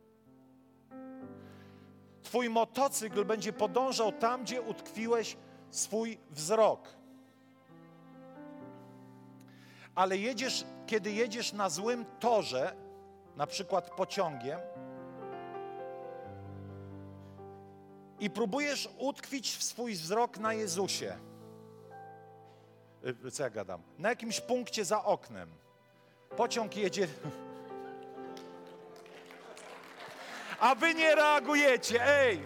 Twój 2.22 2.50
motocykl 2.50 3.24
będzie 3.24 3.52
podążał 3.52 4.12
tam, 4.12 4.42
gdzie 4.42 4.62
utkwiłeś 4.62 5.36
swój 5.70 6.18
wzrok. 6.30 6.88
Ale 9.94 10.16
jedziesz, 10.16 10.64
kiedy 10.86 11.12
jedziesz 11.12 11.52
na 11.52 11.68
złym 11.70 12.04
torze, 12.20 12.74
na 13.36 13.46
przykład 13.46 13.90
pociągiem, 13.90 14.60
i 18.20 18.30
próbujesz 18.30 18.88
utkwić 18.98 19.64
swój 19.64 19.94
wzrok 19.94 20.38
na 20.38 20.52
Jezusie. 20.52 21.18
Y, 23.26 23.30
Co 23.30 23.42
ja 23.42 23.50
gadam? 23.50 23.82
Na 23.98 24.08
jakimś 24.08 24.40
punkcie 24.40 24.84
za 24.84 25.04
oknem. 25.04 25.50
Pociąg 26.36 26.76
jedzie. 26.76 27.08
A 30.60 30.74
wy 30.74 30.94
nie 30.94 31.14
reagujecie, 31.14 32.06
ej! 32.06 32.40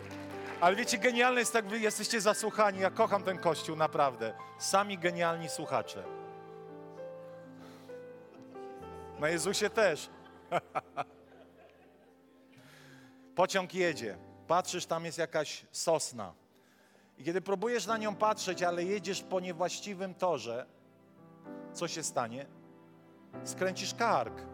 Ale 0.61 0.77
wiecie, 0.77 0.99
genialne 0.99 1.41
jest 1.41 1.53
tak, 1.53 1.69
wy 1.69 1.79
jesteście 1.79 2.21
zasłuchani. 2.21 2.81
Ja 2.81 2.91
kocham 2.91 3.23
ten 3.23 3.39
kościół, 3.39 3.77
naprawdę. 3.77 4.35
Sami 4.59 4.99
genialni 4.99 5.49
słuchacze. 5.49 6.05
Na 9.19 9.29
Jezusie 9.29 9.71
też. 9.71 10.11
Pociąg 13.35 13.75
jedzie. 13.75 14.19
Patrzysz, 14.47 14.87
tam 14.87 15.05
jest 15.05 15.19
jakaś 15.19 15.67
sosna. 15.73 16.33
I 17.19 17.25
kiedy 17.25 17.41
próbujesz 17.41 17.87
na 17.87 17.99
nią 17.99 18.15
patrzeć, 18.15 18.63
ale 18.63 18.85
jedziesz 18.85 19.23
po 19.23 19.41
niewłaściwym 19.41 20.15
torze, 20.15 20.67
co 21.73 21.89
się 21.89 22.03
stanie? 22.03 22.47
Skręcisz 23.45 23.95
kark. 23.95 24.52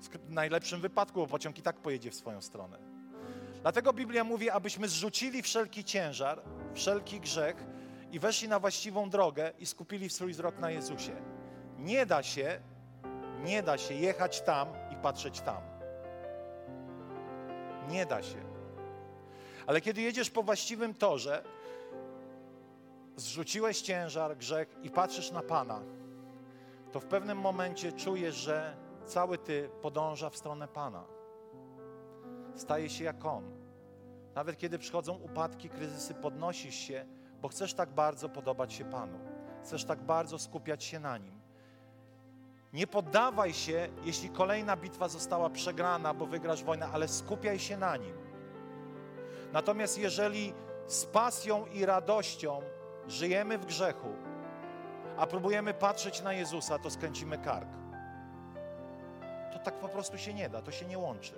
W 0.00 0.30
najlepszym 0.30 0.80
wypadku, 0.80 1.20
bo 1.20 1.26
pociąg 1.26 1.58
i 1.58 1.62
tak 1.62 1.76
pojedzie 1.76 2.10
w 2.10 2.14
swoją 2.14 2.42
stronę. 2.42 2.78
Dlatego 3.62 3.92
Biblia 3.92 4.24
mówi, 4.24 4.50
abyśmy 4.50 4.88
zrzucili 4.88 5.42
wszelki 5.42 5.84
ciężar, 5.84 6.42
wszelki 6.74 7.20
grzech 7.20 7.64
i 8.12 8.18
weszli 8.18 8.48
na 8.48 8.60
właściwą 8.60 9.10
drogę 9.10 9.52
i 9.58 9.66
skupili 9.66 10.10
swój 10.10 10.32
wzrok 10.32 10.58
na 10.58 10.70
Jezusie. 10.70 11.12
Nie 11.78 12.06
da 12.06 12.22
się, 12.22 12.60
nie 13.44 13.62
da 13.62 13.78
się 13.78 13.94
jechać 13.94 14.40
tam 14.40 14.68
i 14.92 14.96
patrzeć 14.96 15.40
tam. 15.40 15.62
Nie 17.88 18.06
da 18.06 18.22
się. 18.22 18.44
Ale 19.66 19.80
kiedy 19.80 20.00
jedziesz 20.00 20.30
po 20.30 20.42
właściwym 20.42 20.94
torze, 20.94 21.42
zrzuciłeś 23.16 23.80
ciężar, 23.80 24.36
grzech 24.36 24.76
i 24.82 24.90
patrzysz 24.90 25.30
na 25.30 25.42
Pana, 25.42 25.80
to 26.92 27.00
w 27.00 27.04
pewnym 27.04 27.38
momencie 27.38 27.92
czujesz, 27.92 28.34
że 28.34 28.76
cały 29.08 29.38
Ty 29.38 29.70
podąża 29.82 30.30
w 30.30 30.36
stronę 30.36 30.68
Pana. 30.68 31.04
Staje 32.54 32.90
się 32.90 33.04
jak 33.04 33.24
On. 33.24 33.58
Nawet 34.34 34.56
kiedy 34.56 34.78
przychodzą 34.78 35.14
upadki, 35.14 35.68
kryzysy, 35.68 36.14
podnosisz 36.14 36.74
się, 36.74 37.06
bo 37.40 37.48
chcesz 37.48 37.74
tak 37.74 37.90
bardzo 37.90 38.28
podobać 38.28 38.72
się 38.72 38.84
Panu. 38.84 39.18
Chcesz 39.62 39.84
tak 39.84 40.02
bardzo 40.02 40.38
skupiać 40.38 40.84
się 40.84 41.00
na 41.00 41.18
Nim. 41.18 41.40
Nie 42.72 42.86
poddawaj 42.86 43.52
się, 43.52 43.88
jeśli 44.04 44.28
kolejna 44.28 44.76
bitwa 44.76 45.08
została 45.08 45.50
przegrana, 45.50 46.14
bo 46.14 46.26
wygrasz 46.26 46.64
wojnę, 46.64 46.86
ale 46.86 47.08
skupiaj 47.08 47.58
się 47.58 47.76
na 47.76 47.96
Nim. 47.96 48.16
Natomiast 49.52 49.98
jeżeli 49.98 50.54
z 50.86 51.06
pasją 51.06 51.66
i 51.66 51.86
radością 51.86 52.62
żyjemy 53.06 53.58
w 53.58 53.66
grzechu, 53.66 54.08
a 55.16 55.26
próbujemy 55.26 55.74
patrzeć 55.74 56.22
na 56.22 56.32
Jezusa, 56.32 56.78
to 56.78 56.90
skręcimy 56.90 57.38
kark. 57.38 57.68
To 59.58 59.64
tak 59.64 59.74
po 59.74 59.88
prostu 59.88 60.18
się 60.18 60.34
nie 60.34 60.48
da, 60.48 60.62
to 60.62 60.72
się 60.72 60.86
nie 60.86 60.98
łączy. 60.98 61.34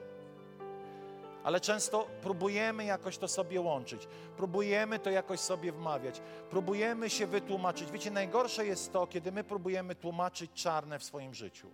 Ale 1.44 1.60
często 1.60 2.06
próbujemy 2.22 2.84
jakoś 2.84 3.18
to 3.18 3.28
sobie 3.28 3.60
łączyć, 3.60 4.08
próbujemy 4.36 4.98
to 4.98 5.10
jakoś 5.10 5.40
sobie 5.40 5.72
wmawiać, 5.72 6.20
próbujemy 6.50 7.10
się 7.10 7.26
wytłumaczyć. 7.26 7.90
Wiecie, 7.90 8.10
najgorsze 8.10 8.66
jest 8.66 8.92
to, 8.92 9.06
kiedy 9.06 9.32
my 9.32 9.44
próbujemy 9.44 9.94
tłumaczyć 9.94 10.50
czarne 10.54 10.98
w 10.98 11.04
swoim 11.04 11.34
życiu. 11.34 11.68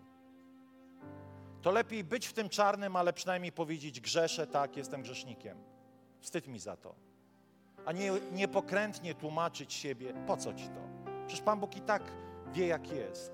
To 1.63 1.71
lepiej 1.71 2.05
być 2.05 2.27
w 2.27 2.33
tym 2.33 2.49
czarnym, 2.49 2.97
ale 2.97 3.13
przynajmniej 3.13 3.53
powiedzieć: 3.53 4.01
grzeszę, 4.01 4.47
tak, 4.47 4.77
jestem 4.77 5.03
grzesznikiem. 5.03 5.59
Wstyd 6.21 6.49
mi 6.49 6.59
za 6.59 6.77
to. 6.77 6.95
A 7.87 7.93
nie, 7.93 8.13
nie 8.33 8.49
pokrętnie 8.49 9.15
tłumaczyć 9.15 9.73
siebie, 9.75 10.15
po 10.27 10.37
co 10.37 10.55
ci 10.55 10.69
to? 10.69 11.11
Przecież 11.27 11.45
Pan 11.45 11.61
Bóg 11.61 11.77
i 11.77 11.81
tak 11.81 12.03
wie, 12.53 12.67
jak 12.67 12.91
jest. 12.91 13.33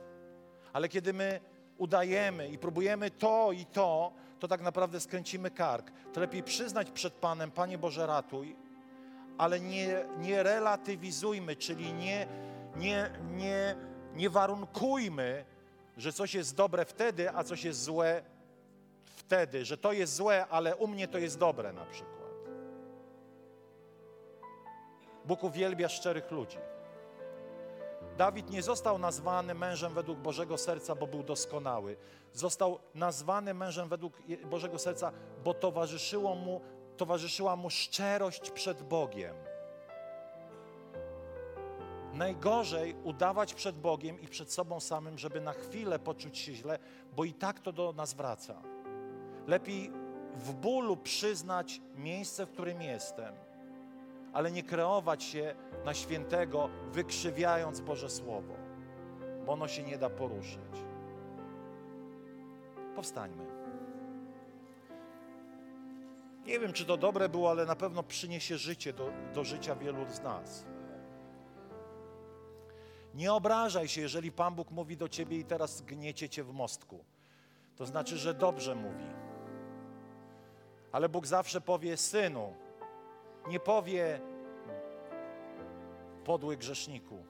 Ale 0.73 0.89
kiedy 0.89 1.13
my 1.13 1.41
udajemy 1.83 2.49
i 2.49 2.59
próbujemy 2.59 3.11
to 3.11 3.53
i 3.53 3.65
to, 3.67 4.13
to 4.39 4.49
tak 4.49 4.61
naprawdę 4.61 5.01
skręcimy 5.01 5.51
kark. 5.51 5.93
To 6.13 6.21
lepiej 6.21 6.43
przyznać 6.43 6.91
przed 6.91 7.15
Panem, 7.15 7.51
Panie 7.51 7.79
Boże, 7.79 8.07
ratuj, 8.07 8.57
ale 9.39 9.61
nie, 9.61 10.05
nie 10.19 10.43
relatywizujmy, 10.43 11.57
czyli 11.57 11.93
nie, 11.93 12.27
nie, 12.77 13.11
nie, 13.37 13.77
nie 14.15 14.31
warunkujmy, 14.31 15.45
że 15.97 16.13
coś 16.13 16.35
jest 16.35 16.57
dobre 16.57 16.85
wtedy, 16.85 17.31
a 17.35 17.45
coś 17.45 17.65
jest 17.65 17.83
złe 17.83 18.23
wtedy, 19.05 19.65
że 19.65 19.77
to 19.79 19.93
jest 19.93 20.15
złe, 20.15 20.47
ale 20.47 20.77
u 20.77 20.87
mnie 20.87 21.09
to 21.09 21.19
jest 21.19 21.39
dobre 21.39 21.73
na 21.73 21.85
przykład. 21.85 22.23
Bóg 25.25 25.45
uwielbia 25.45 25.89
szczerych 25.89 26.31
ludzi. 26.31 26.59
Dawid 28.19 28.51
nie 28.51 28.63
został 28.63 28.99
nazwany 28.99 29.55
mężem 29.55 29.95
według 29.95 30.19
Bożego 30.19 30.59
serca, 30.59 30.95
bo 30.95 31.07
był 31.07 31.23
doskonały. 31.23 31.97
Został 32.33 32.79
nazwany 32.95 33.55
mężem 33.55 33.89
według 33.89 34.13
Bożego 34.51 34.79
serca, 34.79 35.13
bo 35.45 35.55
towarzyszyło 35.55 36.35
mu, 36.35 36.61
towarzyszyła 36.97 37.57
mu 37.57 37.71
szczerość 37.71 38.51
przed 38.51 38.83
Bogiem. 38.83 39.35
Najgorzej 42.13 42.95
udawać 43.05 43.55
przed 43.55 43.77
Bogiem 43.77 44.21
i 44.21 44.29
przed 44.29 44.53
sobą 44.53 44.81
samym, 44.81 45.19
żeby 45.19 45.41
na 45.41 45.53
chwilę 45.53 45.99
poczuć 45.99 46.39
się 46.39 46.55
źle, 46.55 46.79
bo 47.17 47.25
i 47.25 47.33
tak 47.33 47.61
to 47.61 47.73
do 47.73 47.93
nas 47.93 48.15
wraca. 48.15 48.63
Lepiej 49.47 49.91
w 50.37 50.53
bólu 50.53 50.97
przyznać 50.97 51.81
miejsce, 51.97 52.47
w 52.47 52.51
którym 52.51 52.83
jestem, 52.83 53.35
ale 54.33 54.51
nie 54.51 54.63
kreować 54.63 55.23
się 55.23 55.55
na 55.85 55.95
świętego, 55.95 56.69
wykrzywiając 56.93 57.81
Boże 57.81 58.11
Słowo, 58.11 58.55
bo 59.47 59.53
ono 59.53 59.69
się 59.69 59.83
nie 59.83 59.99
da 59.99 60.11
poruszyć. 60.11 60.85
Powstańmy. 62.97 63.47
Nie 66.47 66.61
wiem, 66.61 66.73
czy 66.73 66.85
to 66.85 66.97
dobre 66.97 67.29
było, 67.29 67.51
ale 67.51 67.67
na 67.67 67.77
pewno 67.77 68.03
przyniesie 68.03 68.59
życie 68.59 68.93
do, 68.93 69.11
do 69.35 69.45
życia 69.45 69.75
wielu 69.75 70.07
z 70.11 70.21
nas. 70.23 70.67
Nie 73.15 73.33
obrażaj 73.33 73.89
się, 73.89 74.01
jeżeli 74.01 74.33
Pan 74.33 74.55
Bóg 74.55 74.71
mówi 74.71 74.97
do 74.97 75.09
ciebie 75.09 75.39
i 75.39 75.45
teraz 75.45 75.83
gniecie 75.83 76.29
cię 76.29 76.45
w 76.45 76.53
mostku. 76.53 77.05
To 77.77 77.87
znaczy, 77.87 78.19
że 78.19 78.35
dobrze 78.35 78.75
mówi. 78.75 79.05
Ale 80.93 81.09
Bóg 81.09 81.27
zawsze 81.27 81.61
powie, 81.61 81.97
synu, 81.97 82.55
nie 83.49 83.61
powie 83.61 84.21
podły 86.25 86.57
grzeszniku. 86.57 87.25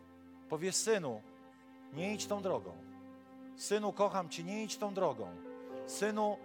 Powie, 0.48 0.72
synu, 0.72 1.22
nie 1.92 2.14
idź 2.14 2.26
tą 2.26 2.42
drogą. 2.42 2.72
Synu, 3.56 3.92
kocham 3.92 4.28
cię, 4.28 4.44
nie 4.44 4.64
idź 4.64 4.76
tą 4.76 4.94
drogą. 4.94 5.26
Synu, 5.86 6.36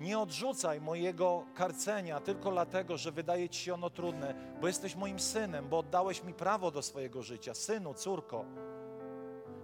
Nie 0.00 0.18
odrzucaj 0.18 0.80
mojego 0.80 1.44
karcenia 1.54 2.20
tylko 2.20 2.50
dlatego, 2.50 2.96
że 2.96 3.12
wydaje 3.12 3.48
ci 3.48 3.64
się 3.64 3.74
ono 3.74 3.90
trudne, 3.90 4.34
bo 4.60 4.66
jesteś 4.66 4.96
moim 4.96 5.20
synem, 5.20 5.68
bo 5.68 5.78
oddałeś 5.78 6.24
mi 6.24 6.34
prawo 6.34 6.70
do 6.70 6.82
swojego 6.82 7.22
życia. 7.22 7.54
Synu, 7.54 7.94
córko. 7.94 8.44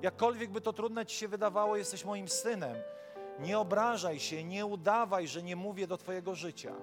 Jakkolwiek 0.03 0.51
by 0.51 0.61
to 0.61 0.73
trudne 0.73 1.07
ci 1.07 1.17
się 1.17 1.29
wydawało, 1.29 1.77
jesteś 1.77 2.05
moim 2.05 2.29
synem. 2.29 2.77
Nie 3.41 3.59
obrażaj 3.59 4.21
się, 4.21 4.45
nie 4.45 4.67
udawaj, 4.67 5.29
że 5.29 5.43
nie 5.43 5.57
mówię 5.57 5.87
do 5.87 5.97
twojego 5.97 6.35
życia. 6.35 6.75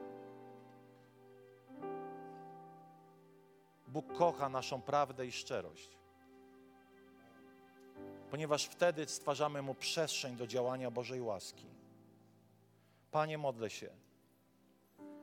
Bóg 3.97 4.17
kocha 4.17 4.49
naszą 4.49 4.81
prawdę 4.81 5.27
i 5.27 5.31
szczerość, 5.31 5.97
ponieważ 8.31 8.65
wtedy 8.65 9.05
stwarzamy 9.07 9.61
Mu 9.61 9.75
przestrzeń 9.75 10.35
do 10.35 10.47
działania 10.47 10.91
Bożej 10.91 11.21
łaski. 11.21 11.65
Panie, 13.11 13.37
modlę 13.37 13.69
się, 13.69 13.89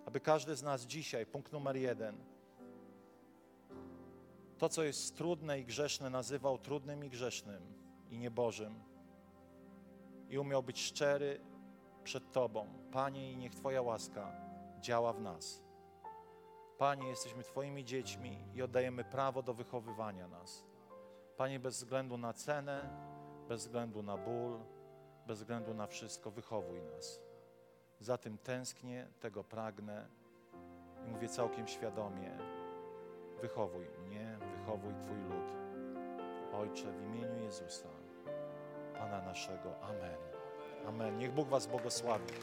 aby 0.06 0.20
każdy 0.20 0.56
z 0.56 0.62
nas 0.62 0.82
dzisiaj, 0.82 1.26
punkt 1.26 1.52
numer 1.52 1.76
jeden, 1.76 2.16
to, 4.58 4.68
co 4.68 4.82
jest 4.82 5.16
trudne 5.16 5.60
i 5.60 5.64
grzeszne, 5.64 6.10
nazywał 6.10 6.58
trudnym 6.58 7.04
i 7.04 7.08
grzesznym 7.08 7.62
i 8.10 8.18
niebożym 8.18 8.82
i 10.28 10.38
umiał 10.38 10.62
być 10.62 10.82
szczery 10.82 11.40
przed 12.04 12.32
Tobą. 12.32 12.66
Panie, 12.92 13.32
i 13.32 13.36
niech 13.36 13.54
Twoja 13.54 13.82
łaska 13.82 14.32
działa 14.80 15.12
w 15.12 15.20
nas. 15.20 15.63
Panie, 16.78 17.08
jesteśmy 17.08 17.42
Twoimi 17.42 17.84
dziećmi 17.84 18.44
i 18.54 18.62
oddajemy 18.62 19.04
prawo 19.04 19.42
do 19.42 19.54
wychowywania 19.54 20.28
nas. 20.28 20.64
Panie, 21.36 21.60
bez 21.60 21.76
względu 21.76 22.18
na 22.18 22.32
cenę, 22.32 22.88
bez 23.48 23.60
względu 23.60 24.02
na 24.02 24.16
ból, 24.16 24.58
bez 25.26 25.38
względu 25.38 25.74
na 25.74 25.86
wszystko, 25.86 26.30
wychowuj 26.30 26.82
nas. 26.82 27.20
Za 28.00 28.18
tym 28.18 28.38
tęsknię, 28.38 29.08
tego 29.20 29.44
pragnę 29.44 30.08
i 31.06 31.10
mówię 31.10 31.28
całkiem 31.28 31.66
świadomie: 31.66 32.38
wychowuj 33.40 33.86
mnie, 34.06 34.38
wychowuj 34.58 34.94
Twój 34.94 35.16
lud. 35.16 35.56
Ojcze, 36.54 36.92
w 36.92 37.02
imieniu 37.02 37.44
Jezusa, 37.44 37.88
Pana 38.98 39.22
naszego. 39.22 39.80
Amen. 39.80 40.18
Amen. 40.86 41.18
Niech 41.18 41.32
Bóg 41.32 41.48
Was 41.48 41.66
błogosławi. 41.66 42.34